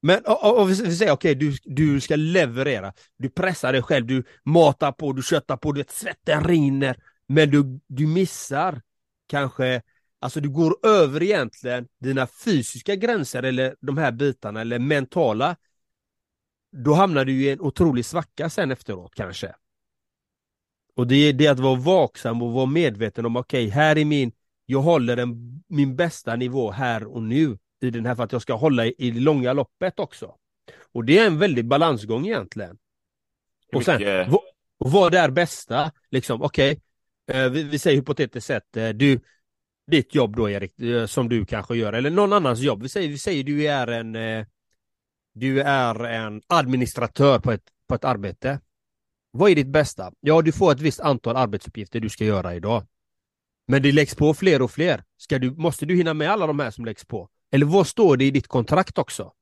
Men 0.00 0.24
och, 0.24 0.44
och, 0.44 0.60
och 0.60 0.70
vi 0.70 0.74
säger 0.74 1.12
okej, 1.12 1.34
du, 1.34 1.56
du 1.64 2.00
ska 2.00 2.16
leverera. 2.16 2.92
Du 3.18 3.30
pressar 3.30 3.72
dig 3.72 3.82
själv, 3.82 4.06
du 4.06 4.24
matar 4.44 4.92
på, 4.92 5.12
du 5.12 5.22
köttar 5.22 5.56
på, 5.56 5.72
du 5.72 5.80
vet, 5.80 5.90
svetten 5.90 6.44
rinner. 6.44 6.96
Men 7.26 7.50
du, 7.50 7.80
du 7.86 8.06
missar 8.06 8.82
kanske, 9.26 9.82
alltså 10.20 10.40
du 10.40 10.48
går 10.48 10.86
över 10.86 11.22
egentligen 11.22 11.88
dina 12.00 12.26
fysiska 12.26 12.96
gränser 12.96 13.42
eller 13.42 13.76
de 13.80 13.98
här 13.98 14.12
bitarna 14.12 14.60
eller 14.60 14.78
mentala. 14.78 15.56
Då 16.72 16.94
hamnar 16.94 17.24
du 17.24 17.42
i 17.42 17.50
en 17.50 17.60
otrolig 17.60 18.04
svacka 18.04 18.50
sen 18.50 18.70
efteråt 18.70 19.14
kanske. 19.14 19.54
Och 20.96 21.06
det 21.06 21.16
är 21.16 21.32
det 21.32 21.48
att 21.48 21.58
vara 21.58 21.74
vaksam 21.74 22.42
och 22.42 22.52
vara 22.52 22.66
medveten 22.66 23.26
om 23.26 23.36
okej, 23.36 23.68
här 23.68 23.98
är 23.98 24.04
min, 24.04 24.32
jag 24.66 24.80
håller 24.80 25.16
en, 25.16 25.62
min 25.68 25.96
bästa 25.96 26.36
nivå 26.36 26.70
här 26.70 27.06
och 27.06 27.22
nu 27.22 27.58
i 27.80 27.90
den 27.90 28.06
här 28.06 28.14
för 28.14 28.22
att 28.24 28.32
jag 28.32 28.42
ska 28.42 28.54
hålla 28.54 28.86
i, 28.86 28.94
i 28.98 29.10
det 29.10 29.20
långa 29.20 29.52
loppet 29.52 29.98
också. 29.98 30.34
Och 30.92 31.04
det 31.04 31.18
är 31.18 31.26
en 31.26 31.38
väldig 31.38 31.64
balansgång 31.68 32.26
egentligen. 32.26 32.78
Och 33.74 33.84
sen, 33.84 33.98
mycket- 33.98 34.28
vad, 34.28 34.40
vad 34.78 35.14
är 35.14 35.30
bästa? 35.30 35.92
Liksom, 36.10 36.42
okej, 36.42 36.80
eh, 37.32 37.48
vi, 37.48 37.62
vi 37.62 37.78
säger 37.78 37.96
hypotetiskt 37.96 38.46
sett, 38.46 38.76
eh, 38.76 38.88
du, 38.88 39.20
ditt 39.90 40.14
jobb 40.14 40.36
då 40.36 40.50
Erik, 40.50 40.80
eh, 40.80 41.06
som 41.06 41.28
du 41.28 41.44
kanske 41.46 41.76
gör, 41.76 41.92
eller 41.92 42.10
någon 42.10 42.32
annans 42.32 42.60
jobb. 42.60 42.82
Vi 42.82 42.88
säger, 42.88 43.08
vi 43.08 43.18
säger 43.18 43.44
du 43.44 43.66
är 43.66 43.86
en, 43.86 44.16
du 45.34 45.60
är 45.60 46.04
en 46.04 46.42
administratör 46.46 47.38
på 47.38 47.52
ett, 47.52 47.64
på 47.88 47.94
ett 47.94 48.04
arbete. 48.04 48.60
Vad 49.30 49.50
är 49.50 49.54
ditt 49.54 49.66
bästa? 49.66 50.12
Ja, 50.20 50.42
du 50.42 50.52
får 50.52 50.72
ett 50.72 50.80
visst 50.80 51.00
antal 51.00 51.36
arbetsuppgifter 51.36 52.00
du 52.00 52.08
ska 52.08 52.24
göra 52.24 52.54
idag. 52.54 52.86
Men 53.66 53.82
det 53.82 53.92
läggs 53.92 54.14
på 54.14 54.34
fler 54.34 54.62
och 54.62 54.70
fler. 54.70 55.04
Ska 55.16 55.38
du, 55.38 55.50
måste 55.50 55.86
du 55.86 55.96
hinna 55.96 56.14
med 56.14 56.30
alla 56.30 56.46
de 56.46 56.58
här 56.60 56.70
som 56.70 56.84
läggs 56.84 57.04
på? 57.04 57.28
Eller 57.50 57.66
vad 57.66 57.86
står 57.86 58.16
det 58.16 58.24
i 58.24 58.30
ditt 58.30 58.48
kontrakt 58.48 58.98
också? 58.98 59.32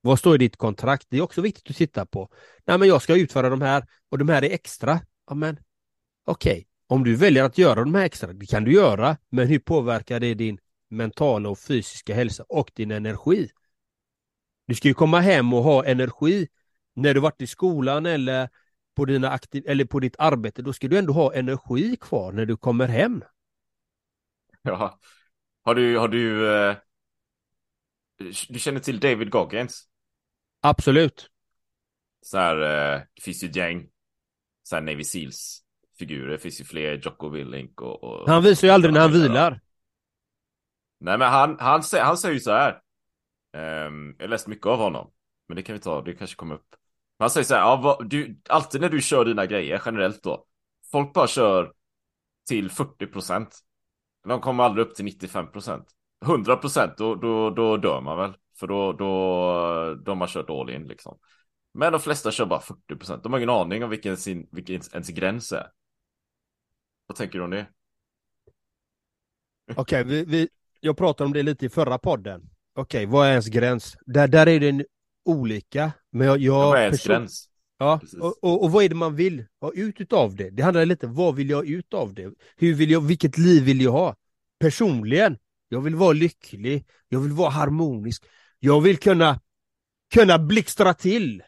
Vad 0.00 0.18
står 0.18 0.34
i 0.34 0.38
ditt 0.38 0.56
kontrakt? 0.56 1.06
Det 1.10 1.16
är 1.16 1.22
också 1.22 1.40
viktigt 1.40 1.70
att 1.70 1.76
titta 1.76 2.06
på. 2.06 2.30
Nej, 2.64 2.78
men 2.78 2.88
jag 2.88 3.02
ska 3.02 3.16
utföra 3.16 3.48
de 3.48 3.62
här 3.62 3.86
och 4.08 4.18
de 4.18 4.28
här 4.28 4.44
är 4.44 4.50
extra. 4.50 5.00
Ja, 5.26 5.34
men 5.34 5.58
okej, 6.24 6.66
om 6.86 7.04
du 7.04 7.16
väljer 7.16 7.44
att 7.44 7.58
göra 7.58 7.84
de 7.84 7.94
här 7.94 8.04
extra, 8.04 8.32
det 8.32 8.46
kan 8.46 8.64
du 8.64 8.72
göra, 8.72 9.16
men 9.28 9.48
hur 9.48 9.58
påverkar 9.58 10.20
det 10.20 10.34
din 10.34 10.58
mentala 10.88 11.48
och 11.48 11.58
fysiska 11.58 12.14
hälsa 12.14 12.44
och 12.48 12.70
din 12.74 12.90
energi? 12.90 13.50
Du 14.66 14.74
ska 14.74 14.88
ju 14.88 14.94
komma 14.94 15.20
hem 15.20 15.52
och 15.52 15.62
ha 15.62 15.84
energi 15.84 16.48
när 16.94 17.14
du 17.14 17.20
varit 17.20 17.42
i 17.42 17.46
skolan 17.46 18.06
eller 18.06 18.48
på, 18.94 19.04
dina 19.04 19.30
aktiv 19.30 19.64
eller 19.66 19.84
på 19.84 20.00
ditt 20.00 20.16
arbete. 20.18 20.62
Då 20.62 20.72
ska 20.72 20.88
du 20.88 20.98
ändå 20.98 21.12
ha 21.12 21.34
energi 21.34 21.96
kvar 21.96 22.32
när 22.32 22.46
du 22.46 22.56
kommer 22.56 22.88
hem. 22.88 23.24
Ja. 24.62 24.98
Har 25.62 25.74
du, 25.74 25.98
har 25.98 26.08
du, 26.08 26.54
eh, 26.54 26.76
du 28.48 28.58
känner 28.58 28.80
till 28.80 29.00
David 29.00 29.30
Goggins? 29.30 29.88
Absolut. 30.60 31.30
Så 32.22 32.38
här, 32.38 32.56
eh, 32.56 33.02
det 33.14 33.22
finns 33.22 33.44
ju 33.44 33.48
ett 33.48 33.56
gäng 33.56 33.88
så 34.62 34.76
här 34.76 34.82
Navy 34.82 35.04
Seals 35.04 35.62
figurer, 35.98 36.30
det 36.30 36.38
finns 36.38 36.60
ju 36.60 36.64
fler, 36.64 37.00
Jocko 37.04 37.28
Willink 37.28 37.80
och, 37.80 38.04
och... 38.04 38.28
Han 38.28 38.42
visar 38.42 38.68
ju 38.68 38.74
aldrig 38.74 38.94
när 38.94 39.00
han 39.00 39.12
vilar. 39.12 39.60
Nej 41.00 41.18
men 41.18 41.28
han, 41.28 41.56
han, 41.60 41.82
säger, 41.82 42.04
han 42.04 42.16
säger 42.16 42.34
ju 42.34 42.40
så 42.40 42.50
här. 42.50 42.80
Ehm, 43.52 44.16
jag 44.18 44.30
läst 44.30 44.46
mycket 44.46 44.66
av 44.66 44.78
honom. 44.78 45.10
Men 45.48 45.56
det 45.56 45.62
kan 45.62 45.72
vi 45.72 45.80
ta, 45.80 46.02
det 46.02 46.12
kanske 46.12 46.36
kommer 46.36 46.54
upp. 46.54 46.68
Men 47.18 47.24
han 47.24 47.30
säger 47.30 47.44
så 47.44 47.54
här, 47.54 47.60
ja, 47.60 47.76
vad, 47.76 48.10
du, 48.10 48.40
alltid 48.48 48.80
när 48.80 48.88
du 48.88 49.00
kör 49.00 49.24
dina 49.24 49.46
grejer 49.46 49.82
generellt 49.86 50.22
då. 50.22 50.46
Folk 50.92 51.12
bara 51.12 51.26
kör 51.26 51.72
till 52.48 52.70
40%. 52.70 53.46
De 54.28 54.40
kommer 54.40 54.64
aldrig 54.64 54.86
upp 54.86 54.94
till 54.94 55.04
95%. 55.04 55.84
100% 56.24 56.94
då, 56.98 57.14
då, 57.14 57.50
då 57.50 57.76
dör 57.76 58.00
man 58.00 58.18
väl. 58.18 58.32
För 58.58 58.66
då, 58.66 58.92
då, 58.92 59.94
de 59.94 60.20
har 60.20 60.28
kört 60.28 60.50
all 60.50 60.70
in 60.70 60.88
liksom. 60.88 61.18
Men 61.74 61.92
de 61.92 62.00
flesta 62.00 62.30
kör 62.30 62.46
bara 62.46 62.60
40%. 62.60 63.20
De 63.22 63.32
har 63.32 63.38
ingen 63.40 63.50
aning 63.50 63.84
om 63.84 63.90
vilken, 63.90 64.16
sin, 64.16 64.48
vilken 64.52 64.80
ens 64.92 65.08
gräns 65.08 65.52
är. 65.52 65.66
Vad 67.06 67.16
tänker 67.16 67.38
du 67.38 67.44
om 67.44 67.50
det? 67.50 67.66
Okej, 69.76 70.04
vi, 70.04 70.24
vi, 70.24 70.48
jag 70.80 70.96
pratade 70.96 71.26
om 71.26 71.32
det 71.32 71.42
lite 71.42 71.66
i 71.66 71.68
förra 71.68 71.98
podden. 71.98 72.50
Okej, 72.74 73.06
vad 73.06 73.26
är 73.26 73.30
ens 73.30 73.48
gräns? 73.48 73.96
Där, 74.06 74.28
där 74.28 74.48
är 74.48 74.60
det 74.60 74.84
olika. 75.24 75.92
Men 76.10 76.26
jag, 76.26 76.38
jag 76.38 76.54
Vad 76.58 76.78
är 76.78 76.82
ens 76.82 77.02
person- 77.02 77.16
gräns? 77.16 77.49
Ja, 77.82 78.00
och, 78.20 78.44
och, 78.44 78.64
och 78.64 78.72
vad 78.72 78.84
är 78.84 78.88
det 78.88 78.94
man 78.94 79.16
vill 79.16 79.46
ha 79.60 79.72
ut 79.72 80.00
utav 80.00 80.36
det? 80.36 80.50
Det 80.50 80.62
handlar 80.62 80.86
lite 80.86 81.06
vad 81.06 81.34
vill 81.34 81.50
jag 81.50 81.56
ha 81.56 81.64
ut 81.64 81.94
av 81.94 82.14
det? 82.14 82.32
Hur 82.56 82.74
vill 82.74 82.90
jag, 82.90 83.00
vilket 83.00 83.38
liv 83.38 83.64
vill 83.64 83.80
jag 83.80 83.92
ha? 83.92 84.16
Personligen, 84.58 85.38
jag 85.68 85.80
vill 85.80 85.94
vara 85.94 86.12
lycklig, 86.12 86.86
jag 87.08 87.20
vill 87.20 87.32
vara 87.32 87.50
harmonisk, 87.50 88.24
jag 88.58 88.80
vill 88.80 88.98
kunna, 88.98 89.40
kunna 90.14 90.38
blixtra 90.38 90.94
till 90.94 91.42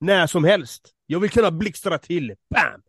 när 0.00 0.26
som 0.26 0.44
helst. 0.44 0.92
Jag 1.06 1.20
vill 1.20 1.30
kunna 1.30 1.50
blixtra 1.50 1.98
till, 1.98 2.34
bam! 2.54 2.82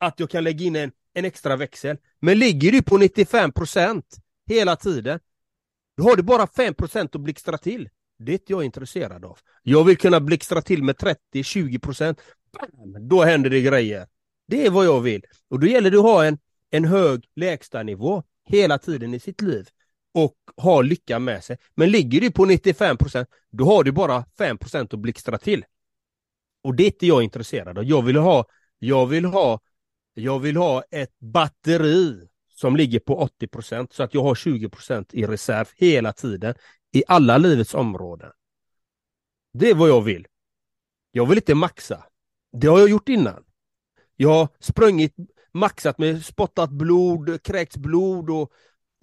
Att 0.00 0.20
jag 0.20 0.30
kan 0.30 0.44
lägga 0.44 0.64
in 0.64 0.76
en, 0.76 0.92
en 1.14 1.24
extra 1.24 1.56
växel. 1.56 1.96
Men 2.20 2.38
ligger 2.38 2.72
du 2.72 2.82
på 2.82 2.98
95% 2.98 4.02
hela 4.46 4.76
tiden, 4.76 5.20
då 5.96 6.02
har 6.02 6.16
du 6.16 6.22
bara 6.22 6.46
5% 6.46 7.08
att 7.16 7.20
blixtra 7.20 7.58
till. 7.58 7.88
Det 8.18 8.32
är 8.32 8.34
inte 8.34 8.52
jag 8.52 8.64
intresserad 8.64 9.24
av. 9.24 9.38
Jag 9.62 9.84
vill 9.84 9.98
kunna 9.98 10.20
blixtra 10.20 10.62
till 10.62 10.82
med 10.82 10.96
30-20%. 10.96 12.18
Då 13.00 13.22
händer 13.22 13.50
det 13.50 13.60
grejer. 13.60 14.06
Det 14.48 14.66
är 14.66 14.70
vad 14.70 14.86
jag 14.86 15.00
vill. 15.00 15.22
Och 15.50 15.60
då 15.60 15.66
gäller 15.66 15.90
det 15.90 15.96
att 15.96 16.02
ha 16.02 16.24
en, 16.24 16.38
en 16.70 16.84
hög 16.84 17.24
lägstanivå. 17.36 18.22
hela 18.44 18.78
tiden 18.78 19.14
i 19.14 19.20
sitt 19.20 19.42
liv 19.42 19.68
och 20.14 20.36
ha 20.56 20.82
lycka 20.82 21.18
med 21.18 21.44
sig. 21.44 21.58
Men 21.74 21.90
ligger 21.90 22.20
du 22.20 22.30
på 22.30 22.46
95% 22.46 23.26
då 23.50 23.64
har 23.64 23.84
du 23.84 23.92
bara 23.92 24.24
5% 24.38 24.94
att 24.94 25.00
blixtra 25.00 25.38
till. 25.38 25.64
Och 26.64 26.74
det 26.74 26.82
är 26.82 26.86
inte 26.86 27.06
jag 27.06 27.22
intresserad 27.22 27.78
av. 27.78 27.84
Jag 27.84 28.02
vill 28.02 28.16
ha, 28.16 28.46
jag 28.78 29.06
vill 29.06 29.24
ha, 29.24 29.60
jag 30.14 30.38
vill 30.38 30.56
ha 30.56 30.82
ett 30.90 31.18
batteri 31.18 32.28
som 32.48 32.76
ligger 32.76 33.00
på 33.00 33.28
80% 33.40 33.88
så 33.90 34.02
att 34.02 34.14
jag 34.14 34.22
har 34.22 34.34
20% 34.34 35.06
i 35.12 35.26
reserv 35.26 35.66
hela 35.76 36.12
tiden 36.12 36.54
i 36.92 37.04
alla 37.08 37.38
livets 37.38 37.74
områden. 37.74 38.30
Det 39.52 39.70
är 39.70 39.74
vad 39.74 39.88
jag 39.88 40.02
vill. 40.02 40.26
Jag 41.12 41.26
vill 41.26 41.38
inte 41.38 41.54
maxa. 41.54 42.04
Det 42.52 42.66
har 42.66 42.78
jag 42.78 42.88
gjort 42.88 43.08
innan. 43.08 43.44
Jag 44.16 44.28
har 44.28 44.48
sprungit, 44.60 45.14
maxat 45.52 45.98
med 45.98 46.24
spottat 46.24 46.70
blod, 46.70 47.42
kräkts 47.42 47.76
blod 47.76 48.30
och 48.30 48.52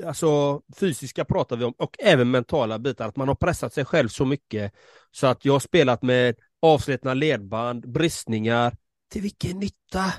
alltså 0.03 0.61
fysiska 0.75 1.25
pratar 1.25 1.55
vi 1.55 1.65
om 1.65 1.73
och 1.77 1.95
även 1.99 2.31
mentala 2.31 2.79
bitar. 2.79 3.07
Att 3.07 3.15
man 3.15 3.27
har 3.27 3.35
pressat 3.35 3.73
sig 3.73 3.85
själv 3.85 4.07
så 4.07 4.25
mycket 4.25 4.73
så 5.11 5.27
att 5.27 5.45
jag 5.45 5.53
har 5.53 5.59
spelat 5.59 6.01
med 6.01 6.35
avslitna 6.61 7.13
ledband, 7.13 7.91
bristningar. 7.91 8.77
Till 9.11 9.21
vilken 9.21 9.59
nytta? 9.59 10.13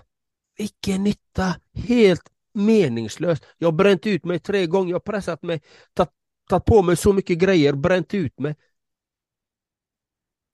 Vilken 0.59 1.05
nytta? 1.05 1.55
Helt 1.75 2.31
meningslöst. 2.55 3.45
Jag 3.59 3.67
har 3.67 3.73
bränt 3.73 4.07
ut 4.07 4.25
mig 4.25 4.39
tre 4.39 4.67
gånger, 4.67 4.91
jag 4.91 4.95
har 4.95 5.01
pressat 5.01 5.43
mig, 5.43 5.63
tagit 5.95 6.13
tagit 6.49 6.65
på 6.65 6.83
mig 6.83 6.97
så 6.97 7.13
mycket 7.13 7.39
grejer, 7.39 7.73
bränt 7.73 8.15
ut 8.15 8.39
mig. 8.39 8.55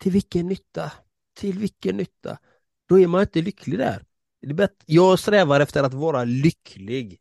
Till 0.00 0.12
vilken 0.12 0.48
nytta? 0.48 0.92
Till 1.34 1.58
vilken 1.58 1.96
nytta? 1.96 2.38
Då 2.88 3.00
är 3.00 3.06
man 3.06 3.20
inte 3.20 3.42
lycklig 3.42 3.78
där. 3.78 4.04
Jag 4.86 5.18
strävar 5.18 5.60
efter 5.60 5.82
att 5.82 5.94
vara 5.94 6.24
lycklig. 6.24 7.20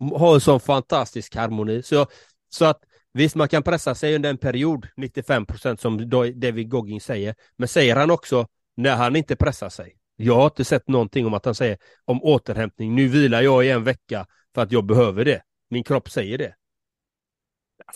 Ha 0.00 0.34
en 0.34 0.40
sån 0.40 0.60
fantastisk 0.60 1.34
harmoni. 1.34 1.82
Så, 1.82 2.06
så 2.48 2.64
att 2.64 2.80
visst, 3.12 3.34
man 3.34 3.48
kan 3.48 3.62
pressa 3.62 3.94
sig 3.94 4.14
under 4.14 4.30
en 4.30 4.38
period, 4.38 4.88
95 4.96 5.46
procent 5.46 5.80
som 5.80 6.10
David 6.10 6.70
Goggins 6.70 7.04
säger. 7.04 7.34
Men 7.56 7.68
säger 7.68 7.96
han 7.96 8.10
också 8.10 8.46
när 8.76 8.96
han 8.96 9.16
inte 9.16 9.36
pressar 9.36 9.68
sig? 9.68 9.96
Jag 10.16 10.34
har 10.34 10.44
inte 10.44 10.64
sett 10.64 10.88
någonting 10.88 11.26
om 11.26 11.34
att 11.34 11.44
han 11.44 11.54
säger 11.54 11.78
om 12.04 12.22
återhämtning. 12.22 12.94
Nu 12.94 13.08
vilar 13.08 13.42
jag 13.42 13.66
i 13.66 13.70
en 13.70 13.84
vecka 13.84 14.26
för 14.54 14.62
att 14.62 14.72
jag 14.72 14.84
behöver 14.84 15.24
det. 15.24 15.42
Min 15.70 15.84
kropp 15.84 16.10
säger 16.10 16.38
det. 16.38 16.54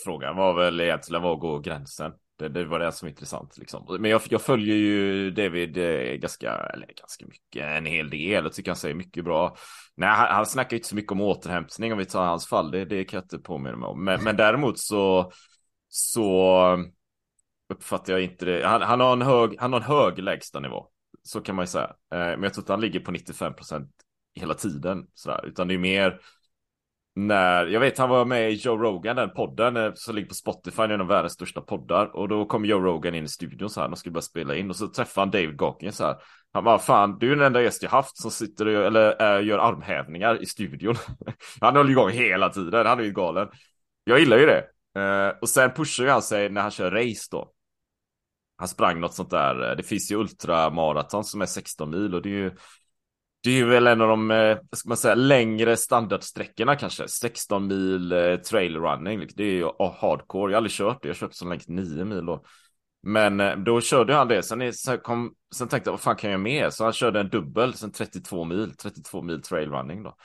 Frågan 0.05 0.37
var 0.37 0.55
väl 0.55 0.81
egentligen 0.81 1.23
var 1.23 1.37
går 1.37 1.61
gränsen? 1.61 2.13
Det, 2.39 2.49
det, 2.49 2.65
var 2.65 2.79
det 2.79 2.93
som 2.93 3.07
var 3.07 3.11
intressant 3.11 3.59
liksom. 3.59 3.97
Men 4.01 4.11
jag, 4.11 4.21
jag 4.29 4.43
följer 4.43 4.77
ju 4.77 5.31
David 5.31 5.79
eh, 5.79 6.15
ganska, 6.15 6.53
eller 6.53 6.87
ganska 6.87 7.27
mycket, 7.27 7.65
en 7.65 7.87
hel 7.87 8.11
del. 8.11 8.45
Jag 8.45 8.53
tycker 8.53 8.71
han 8.71 8.77
säger 8.77 8.95
mycket 8.95 9.25
bra. 9.25 9.57
Nej, 9.95 10.09
han, 10.09 10.35
han 10.35 10.47
snackar 10.47 10.77
inte 10.77 10.89
så 10.89 10.95
mycket 10.95 11.13
om 11.13 11.21
återhämtning 11.21 11.93
om 11.93 11.99
vi 11.99 12.05
tar 12.05 12.25
hans 12.25 12.49
fall. 12.49 12.71
Det, 12.71 12.85
det 12.85 13.05
kan 13.05 13.17
jag 13.17 13.25
inte 13.25 13.39
påminna 13.39 13.77
mig 13.77 13.87
om. 13.87 14.05
Men, 14.05 14.25
men 14.25 14.37
däremot 14.37 14.79
så, 14.79 15.33
så 15.89 16.79
uppfattar 17.69 18.13
jag 18.13 18.23
inte 18.23 18.45
det. 18.45 18.67
Han, 18.67 18.83
han, 18.83 19.01
har 19.01 19.13
en 19.13 19.23
hög, 19.23 19.57
han 19.59 19.73
har 19.73 19.81
en 19.81 19.87
hög 19.87 20.19
lägsta 20.19 20.61
nivå. 20.61 20.89
Så 21.23 21.41
kan 21.41 21.55
man 21.55 21.63
ju 21.63 21.67
säga. 21.67 21.97
Eh, 22.15 22.19
men 22.19 22.43
jag 22.43 22.55
tror 22.55 22.63
inte 22.63 22.73
han 22.73 22.81
ligger 22.81 23.01
på 23.01 23.11
95 23.11 23.55
procent 23.55 23.91
hela 24.35 24.55
tiden. 24.55 25.07
Sådär. 25.15 25.47
Utan 25.47 25.69
det 25.69 25.75
är 25.75 25.79
mer 25.79 26.21
när, 27.15 27.67
jag 27.67 27.81
vet 27.81 27.99
han 27.99 28.09
var 28.09 28.25
med 28.25 28.51
i 28.51 28.55
Joe 28.55 28.77
Rogan, 28.77 29.17
den 29.17 29.31
podden 29.31 29.77
eh, 29.77 29.93
som 29.95 30.15
ligger 30.15 30.29
på 30.29 30.35
Spotify, 30.35 30.83
en 30.83 31.01
av 31.01 31.07
världens 31.07 31.33
största 31.33 31.61
poddar. 31.61 32.17
Och 32.17 32.29
då 32.29 32.45
kom 32.45 32.65
Joe 32.65 32.81
Rogan 32.81 33.15
in 33.15 33.25
i 33.25 33.29
studion 33.29 33.71
så 33.71 33.81
här, 33.81 33.89
de 33.89 33.97
skulle 33.97 34.13
börja 34.13 34.23
spela 34.23 34.57
in 34.57 34.71
och 34.71 34.77
så 34.77 34.89
träffade 34.89 35.23
han 35.23 35.31
David 35.31 35.57
Goggins 35.57 35.97
så 35.97 36.05
här. 36.05 36.17
Han 36.53 36.65
bara, 36.65 36.79
fan, 36.79 37.19
du 37.19 37.33
är 37.33 37.37
den 37.37 37.47
enda 37.47 37.63
gäst 37.63 37.83
jag 37.83 37.91
haft 37.91 38.17
som 38.17 38.31
sitter 38.31 38.67
och, 38.67 38.87
eller 38.87 39.37
äh, 39.39 39.47
gör 39.47 39.59
armhävningar 39.59 40.43
i 40.43 40.47
studion. 40.47 40.95
han 41.61 41.77
håller 41.77 41.91
igång 41.91 42.11
hela 42.11 42.49
tiden, 42.49 42.87
han 42.87 43.01
är 43.01 43.05
ju 43.05 43.13
galen. 43.13 43.49
Jag 44.05 44.19
gillar 44.21 44.39
ju 44.39 44.47
det. 44.47 44.65
Uh, 44.99 45.39
och 45.41 45.49
sen 45.49 45.71
pushar 45.71 46.05
ju 46.05 46.11
han 46.11 46.23
sig 46.23 46.49
när 46.49 46.61
han 46.61 46.71
kör 46.71 46.91
race 46.91 47.29
då. 47.31 47.53
Han 48.57 48.69
sprang 48.69 49.01
något 49.01 49.15
sånt 49.15 49.31
där, 49.31 49.77
det 49.77 49.83
finns 49.83 50.13
ju 50.13 50.17
ultramaraton 50.17 51.25
som 51.25 51.43
är 51.43 51.47
16 51.47 51.91
mil 51.91 52.15
och 52.15 52.23
det 52.23 52.29
är 52.29 52.43
ju 52.43 52.51
det 53.45 53.61
är 53.61 53.65
väl 53.65 53.87
en 53.87 54.01
av 54.01 54.09
de, 54.09 54.31
eh, 54.31 54.57
vad 54.71 54.79
ska 54.79 54.89
man 54.89 54.97
säga, 54.97 55.15
längre 55.15 55.77
standardsträckorna 55.77 56.77
kanske. 56.77 57.09
16 57.09 57.67
mil 57.67 58.13
eh, 58.13 58.37
trail 58.37 58.77
running. 58.77 59.21
Liksom. 59.21 59.37
Det 59.37 59.45
är 59.45 59.55
ju 59.55 59.67
ah, 59.67 59.97
hardcore. 60.01 60.53
Jag 60.53 60.57
har 60.57 60.57
aldrig 60.57 60.73
kört 60.73 61.03
det. 61.03 61.09
Jag 61.09 61.15
har 61.15 61.19
kört 61.19 61.35
som 61.35 61.49
länge 61.49 61.63
9 61.67 62.05
mil 62.05 62.27
då. 62.27 62.45
Men 63.03 63.41
eh, 63.41 63.57
då 63.57 63.81
körde 63.81 64.15
han 64.15 64.29
det. 64.29 64.43
Sen, 64.43 64.73
sen, 64.73 64.99
kom, 64.99 65.35
sen 65.55 65.69
tänkte 65.69 65.89
jag, 65.89 65.93
vad 65.93 66.01
fan 66.01 66.17
kan 66.17 66.31
jag 66.31 66.41
med? 66.41 66.63
mer? 66.63 66.71
Så 66.71 66.85
han 66.85 66.93
körde 66.93 67.21
en 67.21 67.29
dubbel, 67.29 67.75
sen 67.75 67.93
32 67.93 68.45
mil. 68.45 68.77
32 68.77 69.23
mil 69.23 69.43
trail 69.43 69.71
running 69.71 70.03
då. 70.03 70.17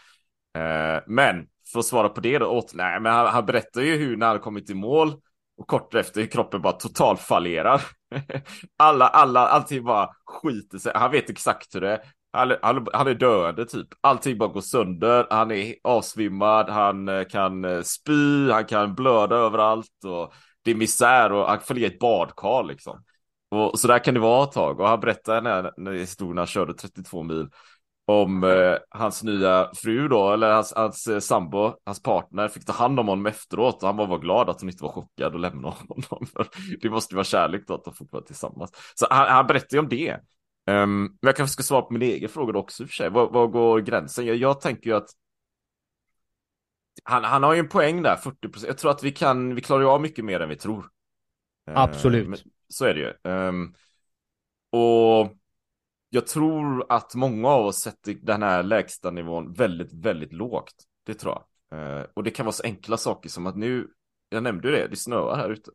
Eh, 0.61 1.03
men 1.07 1.47
för 1.71 1.79
att 1.79 1.85
svara 1.85 2.09
på 2.09 2.21
det 2.21 2.37
då, 2.37 2.45
åt, 2.45 2.73
nej, 2.73 2.99
men 2.99 3.13
han, 3.13 3.27
han 3.27 3.45
berättar 3.45 3.81
ju 3.81 3.97
hur 3.97 4.17
när 4.17 4.27
han 4.27 4.39
kommit 4.39 4.69
i 4.69 4.73
mål 4.73 5.13
och 5.57 5.67
kort 5.67 5.95
efter 5.95 6.21
hur 6.21 6.27
kroppen 6.27 6.61
bara 6.61 6.73
totalfallerar. 6.73 7.81
alla, 8.77 9.07
alla, 9.07 9.47
allting 9.47 9.83
bara 9.83 10.09
skiter 10.25 10.77
sig. 10.77 10.91
Han 10.95 11.11
vet 11.11 11.29
exakt 11.29 11.75
hur 11.75 11.81
det 11.81 11.91
är. 11.91 12.01
Han, 12.37 12.55
han, 12.61 12.87
han 12.93 13.07
är 13.07 13.13
döende 13.13 13.65
typ. 13.65 13.87
Allting 14.01 14.37
bara 14.37 14.49
går 14.49 14.61
sönder. 14.61 15.27
Han 15.29 15.51
är 15.51 15.75
avsvimmad. 15.83 16.69
Han 16.69 17.07
eh, 17.07 17.23
kan 17.23 17.65
eh, 17.65 17.81
spy. 17.81 18.51
Han 18.51 18.65
kan 18.65 18.95
blöda 18.95 19.35
överallt. 19.35 20.03
Och 20.05 20.33
det 20.63 20.71
är 20.71 20.75
misär 20.75 21.31
och 21.31 21.47
han 21.47 21.59
får 21.59 21.73
ligga 21.73 21.87
i 21.87 21.93
ett 21.93 21.99
badkar 21.99 22.63
liksom. 22.63 23.03
Och 23.51 23.79
så 23.79 23.87
där 23.87 23.99
kan 23.99 24.13
det 24.13 24.19
vara 24.19 24.43
ett 24.43 24.51
tag. 24.51 24.79
Och 24.79 24.87
han 24.87 24.99
berättade 24.99 25.41
när, 25.41 25.71
när 25.77 25.91
historien 25.91 26.37
han 26.37 26.47
körde 26.47 26.73
32 26.73 27.23
mil 27.23 27.49
om 28.07 28.43
eh, 28.43 28.75
hans 28.89 29.23
nya 29.23 29.71
fru 29.75 30.07
då, 30.07 30.31
eller 30.33 30.51
hans, 30.51 30.73
hans 30.75 31.07
eh, 31.07 31.19
sambo, 31.19 31.73
hans 31.85 32.01
partner, 32.01 32.47
fick 32.47 32.65
ta 32.65 32.73
hand 32.73 32.99
om 32.99 33.07
honom 33.07 33.25
efteråt 33.25 33.83
och 33.83 33.87
han 33.87 33.97
bara 33.97 34.07
var 34.07 34.19
glad 34.19 34.49
att 34.49 34.61
hon 34.61 34.69
inte 34.69 34.83
var 34.83 34.91
chockad 34.91 35.33
och 35.33 35.39
lämnade 35.39 35.75
honom. 35.87 36.27
För 36.33 36.47
det 36.81 36.89
måste 36.89 37.13
ju 37.13 37.15
vara 37.15 37.23
kärlek 37.23 37.63
då 37.67 37.73
att 37.73 37.83
de 37.83 37.93
fortfarande 37.93 38.11
vara 38.11 38.25
tillsammans. 38.25 38.71
Så 38.95 39.07
han, 39.09 39.27
han 39.27 39.47
berättade 39.47 39.75
ju 39.75 39.79
om 39.79 39.89
det. 39.89 40.17
Um, 40.67 41.03
men 41.03 41.17
jag 41.21 41.35
kanske 41.35 41.53
ska 41.53 41.63
svara 41.63 41.81
på 41.81 41.93
min 41.93 42.01
egen 42.01 42.29
fråga 42.29 42.59
också 42.59 42.83
i 42.83 42.85
och 42.85 42.89
för 42.89 42.95
sig. 42.95 43.09
Var, 43.09 43.29
var 43.29 43.47
går 43.47 43.79
gränsen? 43.79 44.25
Jag, 44.25 44.35
jag, 44.35 44.61
tänker 44.61 44.89
ju 44.89 44.95
att 44.95 45.09
han, 47.03 47.23
han 47.23 47.43
har 47.43 47.53
ju 47.53 47.59
en 47.59 47.69
poäng 47.69 48.01
där, 48.01 48.15
40 48.15 48.49
procent. 48.49 48.67
Jag 48.67 48.77
tror 48.77 48.91
att 48.91 49.03
vi 49.03 49.11
kan, 49.11 49.55
vi 49.55 49.61
klarar 49.61 49.81
ju 49.81 49.87
av 49.87 50.01
mycket 50.01 50.25
mer 50.25 50.39
än 50.39 50.49
vi 50.49 50.55
tror. 50.55 50.89
Ehm, 51.67 51.77
Absolut. 51.77 52.27
Uh, 52.27 52.35
så 52.67 52.85
är 52.85 52.93
det 52.93 52.99
ju. 52.99 53.31
Um, 53.31 53.73
och 54.71 55.33
jag 56.09 56.27
tror 56.27 56.85
att 56.89 57.15
många 57.15 57.47
av 57.47 57.65
oss 57.65 57.79
sätter 57.79 58.13
den 58.13 58.43
här 58.43 58.63
lägsta 58.63 59.11
nivån 59.11 59.53
väldigt, 59.53 59.93
väldigt 59.93 60.33
lågt. 60.33 60.75
Det 61.05 61.13
tror 61.13 61.33
jag. 61.33 61.43
Uh, 61.79 62.05
och 62.13 62.23
det 62.23 62.31
kan 62.31 62.45
vara 62.45 62.53
så 62.53 62.63
enkla 62.63 62.97
saker 62.97 63.29
som 63.29 63.47
att 63.47 63.55
nu, 63.55 63.87
jag 64.29 64.43
nämnde 64.43 64.67
ju 64.67 64.75
det, 64.75 64.87
det 64.87 64.95
snöar 64.95 65.35
här 65.35 65.49
ute. 65.49 65.71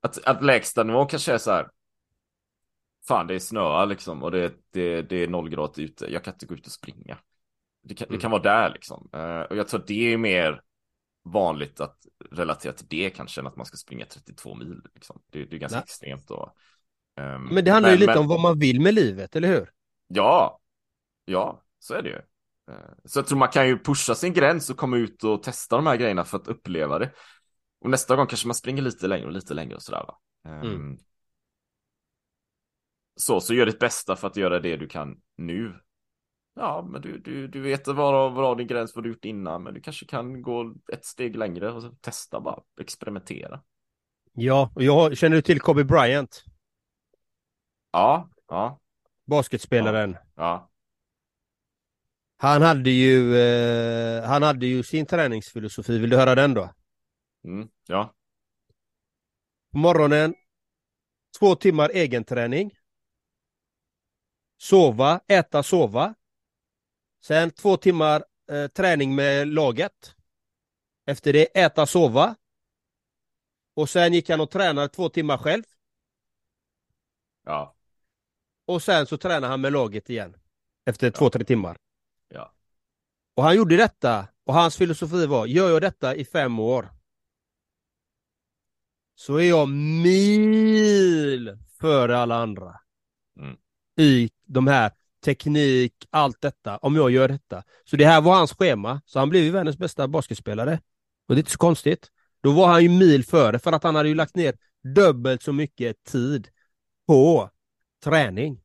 Att, 0.00 0.24
att 0.24 0.44
lägsta 0.44 0.82
nivån 0.82 1.06
kanske 1.06 1.32
är 1.32 1.38
så 1.38 1.50
här, 1.50 1.68
fan 3.10 3.26
det 3.26 3.34
är 3.34 3.38
snöar 3.38 3.86
liksom 3.86 4.22
och 4.22 4.30
det, 4.30 4.52
det, 4.72 5.02
det 5.02 5.16
är 5.16 5.28
noll 5.28 5.48
grader 5.48 5.82
ute. 5.82 6.12
Jag 6.12 6.24
kan 6.24 6.34
inte 6.34 6.46
gå 6.46 6.54
ut 6.54 6.66
och 6.66 6.72
springa. 6.72 7.18
Det 7.82 7.94
kan, 7.94 8.06
mm. 8.06 8.16
det 8.16 8.22
kan 8.22 8.30
vara 8.30 8.42
där 8.42 8.70
liksom. 8.70 9.10
Uh, 9.16 9.40
och 9.40 9.56
jag 9.56 9.68
tror 9.68 9.84
det 9.86 10.12
är 10.12 10.16
mer 10.16 10.62
vanligt 11.24 11.80
att 11.80 11.96
relatera 12.30 12.72
till 12.72 12.86
det 12.88 13.10
kanske 13.10 13.40
än 13.40 13.46
att 13.46 13.56
man 13.56 13.66
ska 13.66 13.76
springa 13.76 14.04
32 14.04 14.54
mil. 14.54 14.80
Liksom. 14.94 15.22
Det, 15.30 15.44
det 15.44 15.56
är 15.56 15.60
ganska 15.60 15.76
Nej. 15.76 15.84
extremt. 15.84 16.30
Och, 16.30 16.56
um, 17.20 17.44
men 17.44 17.64
det 17.64 17.70
handlar 17.70 17.90
men, 17.90 17.98
ju 17.98 18.00
lite 18.00 18.12
men... 18.12 18.18
om 18.22 18.28
vad 18.28 18.40
man 18.40 18.58
vill 18.58 18.80
med 18.80 18.94
livet, 18.94 19.36
eller 19.36 19.48
hur? 19.48 19.70
Ja, 20.06 20.60
ja, 21.24 21.62
så 21.78 21.94
är 21.94 22.02
det 22.02 22.08
ju. 22.08 22.16
Uh, 22.16 22.90
så 23.04 23.18
jag 23.18 23.26
tror 23.26 23.38
man 23.38 23.48
kan 23.48 23.68
ju 23.68 23.78
pusha 23.78 24.14
sin 24.14 24.32
gräns 24.32 24.70
och 24.70 24.76
komma 24.76 24.96
ut 24.96 25.24
och 25.24 25.42
testa 25.42 25.76
de 25.76 25.86
här 25.86 25.96
grejerna 25.96 26.24
för 26.24 26.36
att 26.36 26.48
uppleva 26.48 26.98
det. 26.98 27.10
Och 27.80 27.90
nästa 27.90 28.16
gång 28.16 28.26
kanske 28.26 28.46
man 28.46 28.54
springer 28.54 28.82
lite 28.82 29.06
längre 29.06 29.26
och 29.26 29.32
lite 29.32 29.54
längre 29.54 29.74
och 29.74 29.82
sådär 29.82 30.04
va. 30.06 30.18
Mm 30.44 30.98
så, 33.20 33.40
så 33.40 33.54
gör 33.54 33.66
ditt 33.66 33.78
bästa 33.78 34.16
för 34.16 34.26
att 34.26 34.36
göra 34.36 34.60
det 34.60 34.76
du 34.76 34.88
kan 34.88 35.20
nu. 35.36 35.74
Ja, 36.54 36.88
men 36.90 37.02
du, 37.02 37.18
du, 37.18 37.48
du 37.48 37.60
vet 37.60 37.86
var, 37.86 38.30
var 38.30 38.56
din 38.56 38.66
gräns 38.66 38.94
vad 38.94 39.04
du 39.04 39.08
gjort 39.10 39.24
innan, 39.24 39.62
men 39.62 39.74
du 39.74 39.80
kanske 39.80 40.06
kan 40.06 40.42
gå 40.42 40.74
ett 40.92 41.04
steg 41.04 41.36
längre 41.36 41.72
och 41.72 42.00
testa 42.00 42.40
bara, 42.40 42.60
experimentera. 42.80 43.60
Ja, 44.32 44.72
och 44.74 44.82
jag 44.82 45.16
känner 45.16 45.36
du 45.36 45.42
till 45.42 45.60
Kobe 45.60 45.84
Bryant? 45.84 46.44
Ja, 47.92 48.30
ja. 48.48 48.80
Basketspelaren. 49.26 50.12
Ja. 50.12 50.20
ja. 50.36 50.70
Han 52.36 52.62
hade 52.62 52.90
ju, 52.90 53.36
eh, 53.36 54.24
han 54.24 54.42
hade 54.42 54.66
ju 54.66 54.82
sin 54.82 55.06
träningsfilosofi, 55.06 55.98
vill 55.98 56.10
du 56.10 56.16
höra 56.16 56.34
den 56.34 56.54
då? 56.54 56.70
Mm, 57.44 57.68
ja. 57.86 58.14
På 59.72 59.78
morgonen, 59.78 60.34
två 61.38 61.54
timmar 61.54 61.96
egenträning 61.96 62.70
sova, 64.60 65.20
äta, 65.26 65.62
sova. 65.62 66.14
Sen 67.22 67.50
två 67.50 67.76
timmar 67.76 68.24
eh, 68.50 68.66
träning 68.66 69.14
med 69.14 69.48
laget. 69.48 70.16
Efter 71.06 71.32
det 71.32 71.58
äta, 71.58 71.86
sova. 71.86 72.36
Och 73.74 73.90
sen 73.90 74.12
gick 74.12 74.28
han 74.28 74.40
och 74.40 74.50
tränade 74.50 74.88
två 74.88 75.08
timmar 75.08 75.38
själv. 75.38 75.62
Ja. 77.44 77.76
Och 78.66 78.82
sen 78.82 79.06
så 79.06 79.16
tränade 79.16 79.46
han 79.46 79.60
med 79.60 79.72
laget 79.72 80.10
igen. 80.10 80.36
Efter 80.86 81.06
ja. 81.06 81.12
två, 81.12 81.30
tre 81.30 81.44
timmar. 81.44 81.76
Ja. 82.28 82.52
Och 83.34 83.42
han 83.42 83.56
gjorde 83.56 83.76
detta 83.76 84.28
Och 84.44 84.54
hans 84.54 84.76
filosofi 84.76 85.26
var, 85.26 85.46
gör 85.46 85.70
jag 85.70 85.82
detta 85.82 86.14
i 86.14 86.24
fem 86.24 86.58
år 86.58 86.88
så 89.14 89.36
är 89.36 89.48
jag 89.48 89.68
mil 90.02 91.58
före 91.80 92.18
alla 92.18 92.36
andra. 92.36 92.80
Mm. 93.36 93.56
I 93.96 94.30
de 94.50 94.66
här 94.66 94.90
teknik, 95.24 95.92
allt 96.10 96.40
detta, 96.40 96.76
om 96.76 96.96
jag 96.96 97.10
gör 97.10 97.28
detta. 97.28 97.62
Så 97.84 97.96
det 97.96 98.06
här 98.06 98.20
var 98.20 98.34
hans 98.34 98.52
schema, 98.52 99.00
så 99.04 99.18
han 99.18 99.30
blev 99.30 99.42
ju 99.42 99.50
världens 99.50 99.78
bästa 99.78 100.08
basketspelare. 100.08 100.80
Och 101.28 101.34
det 101.34 101.38
är 101.38 101.42
inte 101.42 101.50
så 101.50 101.58
konstigt. 101.58 102.08
Då 102.42 102.52
var 102.52 102.68
han 102.68 102.82
ju 102.82 102.88
mil 102.88 103.24
före 103.24 103.58
för 103.58 103.72
att 103.72 103.82
han 103.82 103.94
hade 103.94 104.08
ju 104.08 104.14
lagt 104.14 104.36
ner 104.36 104.54
dubbelt 104.94 105.42
så 105.42 105.52
mycket 105.52 106.04
tid 106.04 106.48
på 107.06 107.50
träning. 108.04 108.60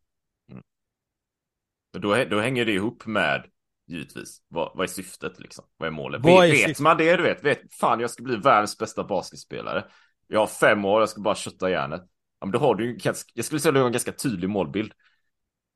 Då, 1.93 2.25
då 2.29 2.39
hänger 2.39 2.65
det 2.65 2.71
ihop 2.71 3.05
med 3.05 3.45
givetvis. 3.87 4.41
Vad, 4.47 4.71
vad 4.75 4.83
är 4.83 4.87
syftet 4.87 5.39
liksom? 5.39 5.65
Vad 5.77 5.87
är 5.87 5.91
målet? 5.91 6.21
Vad 6.23 6.45
är 6.45 6.51
vet 6.51 6.59
syftet? 6.59 6.79
man 6.79 6.97
det 6.97 7.15
du 7.15 7.23
vet? 7.23 7.43
vet? 7.43 7.73
Fan, 7.73 7.99
jag 7.99 8.09
ska 8.09 8.23
bli 8.23 8.35
världens 8.35 8.77
bästa 8.77 9.03
basketspelare. 9.03 9.85
Jag 10.27 10.39
har 10.39 10.47
fem 10.47 10.85
år, 10.85 10.99
jag 10.99 11.09
ska 11.09 11.21
bara 11.21 11.35
kötta 11.35 11.69
järnet. 11.69 12.01
Ja, 12.39 12.45
men 12.45 12.51
då 12.51 12.59
har 12.59 12.75
du 12.75 12.85
ju 12.85 12.95
ganska, 12.95 13.31
jag 13.33 13.45
skulle 13.45 13.61
säga 13.61 13.69
att 13.69 13.75
du 13.75 13.79
har 13.79 13.87
en 13.87 13.91
ganska 13.91 14.11
tydlig 14.11 14.49
målbild. 14.49 14.91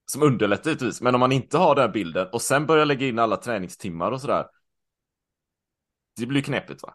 Som 0.09 0.23
underlättar 0.23 0.69
givetvis. 0.69 1.01
Men 1.01 1.15
om 1.15 1.19
man 1.19 1.31
inte 1.31 1.57
har 1.57 1.75
den 1.75 1.91
bilden 1.91 2.27
och 2.31 2.41
sen 2.41 2.65
börjar 2.65 2.85
lägga 2.85 3.07
in 3.07 3.19
alla 3.19 3.37
träningstimmar 3.37 4.11
och 4.11 4.21
sådär. 4.21 4.45
Det 6.15 6.25
blir 6.25 6.41
knepigt 6.41 6.83
va? 6.83 6.93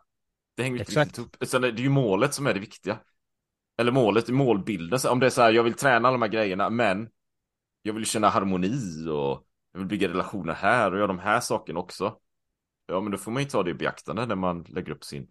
Det 0.54 0.62
hänger 0.62 0.78
inte 0.78 0.82
Exakt. 0.82 1.06
riktigt 1.06 1.18
ihop. 1.18 1.36
Utan 1.40 1.62
det 1.62 1.68
är 1.68 1.72
ju 1.72 1.88
målet 1.88 2.34
som 2.34 2.46
är 2.46 2.54
det 2.54 2.60
viktiga. 2.60 2.98
Eller 3.78 3.92
målet, 3.92 4.28
målbilden. 4.28 4.98
Så 4.98 5.10
Om 5.10 5.20
det 5.20 5.26
är 5.26 5.30
så 5.30 5.42
här, 5.42 5.52
jag 5.52 5.62
vill 5.62 5.74
träna 5.74 6.08
alla 6.08 6.12
de 6.12 6.22
här 6.22 6.28
grejerna, 6.28 6.70
men 6.70 7.08
jag 7.82 7.92
vill 7.92 8.06
känna 8.06 8.28
harmoni 8.28 9.08
och 9.08 9.46
jag 9.72 9.78
vill 9.78 9.88
bygga 9.88 10.08
relationer 10.08 10.52
här 10.52 10.92
och 10.92 10.98
göra 10.98 11.06
de 11.06 11.18
här 11.18 11.40
sakerna 11.40 11.80
också. 11.80 12.18
Ja, 12.86 13.00
men 13.00 13.12
då 13.12 13.18
får 13.18 13.32
man 13.32 13.42
ju 13.42 13.48
ta 13.48 13.62
det 13.62 13.70
i 13.70 13.74
beaktande 13.74 14.26
när 14.26 14.36
man 14.36 14.62
lägger 14.62 14.92
upp 14.92 15.04
sin 15.04 15.30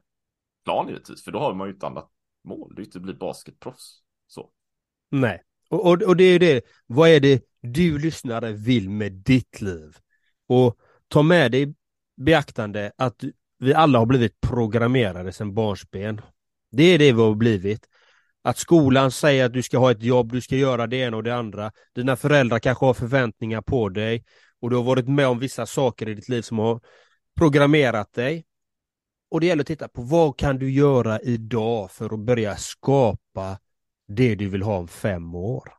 plan 0.65 0.87
givetvis, 0.87 1.23
för 1.23 1.31
då 1.31 1.39
har 1.39 1.53
man 1.53 1.67
ju 1.67 1.73
ett 1.73 1.83
annat 1.83 2.09
mål. 2.43 2.75
Det 2.75 2.79
är 2.79 2.83
ju 2.83 2.85
inte 2.85 2.97
att 2.97 3.03
bli 3.03 3.13
basketproffs. 3.13 4.03
Så. 4.27 4.51
Nej, 5.09 5.43
och, 5.73 5.86
och, 5.86 6.01
och 6.01 6.17
det 6.17 6.23
är 6.23 6.39
det. 6.39 6.62
Vad 6.88 7.09
är 7.09 7.19
det 7.19 7.43
du 7.62 7.99
lyssnare 7.99 8.51
vill 8.51 8.89
med 8.89 9.12
ditt 9.12 9.62
liv? 9.62 9.97
Och 10.47 10.77
ta 11.07 11.21
med 11.21 11.51
dig 11.51 11.62
i 11.62 11.73
beaktande 12.17 12.91
att 12.97 13.23
vi 13.59 13.73
alla 13.73 13.99
har 13.99 14.05
blivit 14.05 14.41
programmerade 14.41 15.31
sedan 15.31 15.53
barnsben. 15.53 16.21
Det 16.71 16.83
är 16.83 16.99
det 16.99 17.12
vi 17.12 17.21
har 17.21 17.36
blivit. 17.36 17.86
Att 18.43 18.57
skolan 18.57 19.12
säger 19.12 19.45
att 19.45 19.53
du 19.53 19.63
ska 19.63 19.77
ha 19.77 19.91
ett 19.91 20.03
jobb, 20.03 20.31
du 20.31 20.41
ska 20.41 20.55
göra 20.55 20.88
det 20.88 20.97
ena 20.97 21.17
och 21.17 21.23
det 21.23 21.36
andra. 21.36 21.71
Dina 21.95 22.15
föräldrar 22.15 22.59
kanske 22.59 22.86
har 22.86 22.93
förväntningar 22.93 23.62
på 23.62 23.89
dig 23.89 24.25
och 24.62 24.69
du 24.69 24.75
har 24.75 24.83
varit 24.83 25.07
med 25.07 25.27
om 25.27 25.39
vissa 25.39 25.65
saker 25.65 26.09
i 26.09 26.13
ditt 26.13 26.29
liv 26.29 26.41
som 26.41 26.59
har 26.59 26.79
programmerat 27.38 28.13
dig. 28.13 28.45
Och 29.31 29.39
det 29.39 29.47
gäller 29.47 29.62
att 29.62 29.67
titta 29.67 29.88
på 29.88 30.01
vad 30.01 30.38
kan 30.38 30.57
du 30.57 30.71
göra 30.71 31.19
idag 31.19 31.91
för 31.91 32.13
att 32.13 32.19
börja 32.19 32.55
skapa 32.55 33.57
det 34.07 34.35
du 34.35 34.49
vill 34.49 34.61
ha 34.61 34.77
om 34.77 34.87
fem 34.87 35.35
år. 35.35 35.73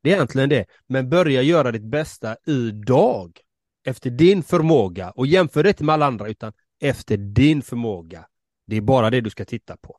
Det 0.00 0.10
är 0.10 0.14
egentligen 0.14 0.48
det. 0.48 0.66
Men 0.86 1.10
börja 1.10 1.42
göra 1.42 1.72
ditt 1.72 1.82
bästa 1.82 2.36
idag. 2.46 3.40
Efter 3.84 4.10
din 4.10 4.42
förmåga. 4.42 5.10
Och 5.10 5.26
jämför 5.26 5.62
det 5.62 5.68
inte 5.68 5.84
med 5.84 5.92
alla 5.92 6.06
andra 6.06 6.28
utan 6.28 6.52
efter 6.80 7.16
din 7.16 7.62
förmåga. 7.62 8.26
Det 8.66 8.76
är 8.76 8.80
bara 8.80 9.10
det 9.10 9.20
du 9.20 9.30
ska 9.30 9.44
titta 9.44 9.76
på. 9.76 9.98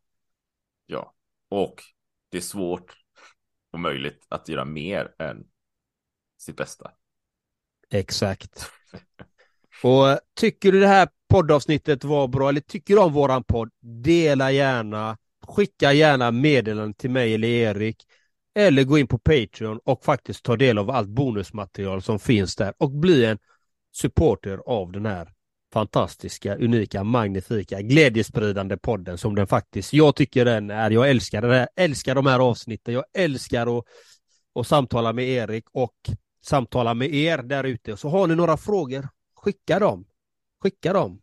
Ja, 0.86 1.14
och 1.50 1.84
det 2.30 2.38
är 2.38 2.42
svårt 2.42 2.94
och 3.72 3.80
möjligt 3.80 4.26
att 4.30 4.50
göra 4.50 4.66
mer 4.66 5.16
än 5.20 5.48
sitt 6.38 6.58
bästa. 6.58 6.92
Exakt. 7.90 8.72
Och 9.84 10.20
tycker 10.34 10.72
du 10.72 10.80
det 10.80 10.88
här 10.88 11.10
poddavsnittet 11.28 12.04
var 12.04 12.28
bra 12.28 12.50
eller 12.50 12.62
tycker 12.62 12.94
du 12.94 13.02
om 13.02 13.14
våran 13.14 13.44
podd? 13.44 13.70
Dela 13.80 14.52
gärna. 14.52 15.18
Skicka 15.50 15.94
gärna 15.94 16.32
meddelanden 16.32 16.94
till 16.94 17.10
mig 17.10 17.34
eller 17.34 17.48
Erik. 17.48 18.06
Eller 18.56 18.84
gå 18.84 18.98
in 18.98 19.08
på 19.08 19.20
Patreon 19.20 19.80
och 19.84 20.06
faktiskt 20.06 20.44
ta 20.44 20.56
del 20.56 20.78
av 20.78 20.90
allt 20.90 21.10
bonusmaterial 21.10 22.02
som 22.02 22.20
finns 22.20 22.56
där 22.56 22.74
och 22.78 22.92
bli 22.92 23.26
en 23.26 23.38
supporter 23.92 24.58
av 24.66 24.92
den 24.92 25.06
här 25.06 25.34
fantastiska, 25.74 26.56
unika, 26.56 27.04
magnifika, 27.04 27.82
glädjespridande 27.82 28.78
podden 28.78 29.18
som 29.18 29.36
den 29.36 29.48
faktiskt, 29.48 29.94
jag 29.94 30.16
tycker 30.16 30.46
den 30.46 30.70
är. 30.70 30.92
Jag 30.92 31.10
älskar 31.10 31.42
den 31.42 31.52
här, 31.52 31.68
älskar 31.76 32.16
de 32.16 32.26
här 32.26 32.40
avsnitten. 32.40 32.94
Jag 32.94 33.04
älskar 33.14 33.78
att, 33.78 33.86
att 34.56 34.68
samtala 34.68 35.14
med 35.14 35.30
Erik 35.30 35.66
och 35.72 35.96
samtala 36.46 36.94
med 36.94 37.14
er 37.14 37.38
där 37.38 37.64
ute. 37.64 37.98
Så 37.98 38.10
har 38.10 38.28
ni 38.28 38.36
några 38.36 38.58
frågor, 38.58 39.08
skicka 39.36 39.80
dem. 39.80 40.06
Skicka 40.64 40.94
dem. 40.94 41.22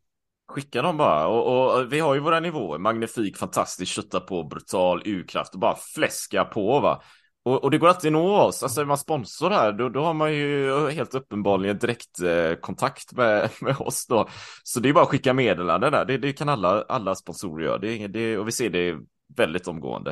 Skicka 0.49 0.83
dem 0.83 0.97
bara. 0.97 1.27
Och, 1.27 1.77
och 1.77 1.93
vi 1.93 2.01
har 2.01 2.15
ju 2.15 2.21
våra 2.21 2.41
nivåer. 2.41 2.79
Magnifik, 2.79 3.37
fantastisk, 3.37 3.93
kötta 3.93 4.21
på, 4.21 4.45
brutal, 4.45 5.03
urkraft 5.05 5.55
och 5.55 5.61
bara 5.61 5.77
fläska 5.95 6.45
på 6.45 6.81
va. 6.81 7.03
Och, 7.45 7.65
och 7.65 7.71
det 7.71 7.79
går 7.79 7.89
alltid 7.89 8.09
att 8.09 8.13
nå 8.13 8.37
oss. 8.37 8.63
Alltså 8.63 8.81
är 8.81 8.85
man 8.85 8.99
sponsor 8.99 9.51
här, 9.51 9.73
då, 9.73 9.89
då 9.89 10.01
har 10.03 10.15
man 10.15 10.35
ju 10.35 10.71
helt 10.91 11.15
uppenbarligen 11.15 11.79
direkt 11.79 12.21
eh, 12.21 12.55
kontakt 12.55 13.13
med, 13.13 13.51
med 13.61 13.77
oss 13.79 14.07
då. 14.07 14.29
Så 14.63 14.81
det 14.81 14.89
är 14.89 14.93
bara 14.93 15.05
att 15.05 15.11
skicka 15.11 15.33
meddelanden 15.33 15.93
där. 15.93 16.05
Det, 16.05 16.19
det 16.19 16.33
kan 16.33 16.49
alla, 16.49 16.83
alla 16.83 17.15
sponsorer 17.15 17.65
göra. 17.65 17.79
Det, 17.79 18.07
det, 18.07 18.39
och 18.39 18.49
vi 18.49 18.53
ser 18.53 18.71
det 18.71 18.97
väldigt 19.37 19.69
omgående. 19.69 20.11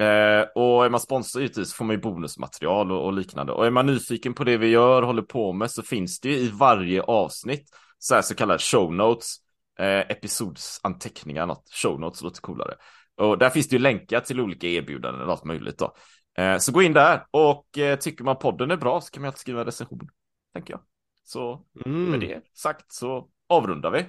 Eh, 0.00 0.42
och 0.54 0.84
är 0.84 0.90
man 0.90 1.00
sponsor 1.00 1.42
givetvis 1.42 1.74
får 1.74 1.84
man 1.84 1.96
ju 1.96 2.02
bonusmaterial 2.02 2.92
och, 2.92 3.04
och 3.04 3.12
liknande. 3.12 3.52
Och 3.52 3.66
är 3.66 3.70
man 3.70 3.86
nyfiken 3.86 4.34
på 4.34 4.44
det 4.44 4.56
vi 4.56 4.66
gör, 4.66 5.02
håller 5.02 5.22
på 5.22 5.52
med, 5.52 5.70
så 5.70 5.82
finns 5.82 6.20
det 6.20 6.28
ju 6.28 6.36
i 6.36 6.48
varje 6.48 7.02
avsnitt 7.02 7.70
så 7.98 8.14
här 8.14 8.22
så 8.22 8.34
kallade 8.34 8.58
show 8.58 8.94
notes, 8.94 9.36
eh, 9.80 10.00
episodsanteckningar, 10.10 11.46
något. 11.46 11.70
Show 11.72 12.00
notes 12.00 12.22
låter 12.22 12.40
coolare. 12.40 12.74
Och 13.16 13.38
där 13.38 13.50
finns 13.50 13.68
det 13.68 13.76
ju 13.76 13.82
länkar 13.82 14.20
till 14.20 14.40
olika 14.40 14.66
erbjudanden 14.66 15.22
och 15.22 15.32
allt 15.32 15.44
möjligt 15.44 15.78
då. 15.78 15.94
Eh, 16.38 16.58
så 16.58 16.72
gå 16.72 16.82
in 16.82 16.92
där 16.92 17.24
och 17.30 17.78
eh, 17.78 17.98
tycker 17.98 18.24
man 18.24 18.36
podden 18.36 18.70
är 18.70 18.76
bra 18.76 19.00
så 19.00 19.10
kan 19.10 19.20
man 19.22 19.28
alltid 19.28 19.40
skriva 19.40 19.60
en 19.60 19.66
recension, 19.66 20.08
tänker 20.54 20.72
jag. 20.74 20.80
Så 21.24 21.64
Mm. 21.86 22.04
med 22.10 22.20
det 22.20 22.40
sagt 22.54 22.92
så 22.92 23.28
avrundar 23.48 23.90
vi. 23.90 24.04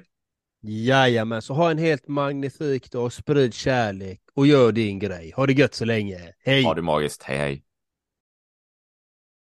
Jajamän, 0.63 1.41
så 1.41 1.53
ha 1.53 1.71
en 1.71 1.77
helt 1.77 2.07
magnifik 2.07 2.91
dag, 2.91 3.13
sprid 3.13 3.53
kärlek 3.53 4.21
och 4.35 4.47
gör 4.47 4.71
din 4.71 4.99
grej. 4.99 5.33
Ha 5.35 5.45
det 5.45 5.53
gött 5.53 5.73
så 5.73 5.85
länge. 5.85 6.19
Hej! 6.45 6.63
Ha 6.63 6.73
det 6.73 6.81
magiskt, 6.81 7.23
hej 7.23 7.37
hej. 7.37 7.63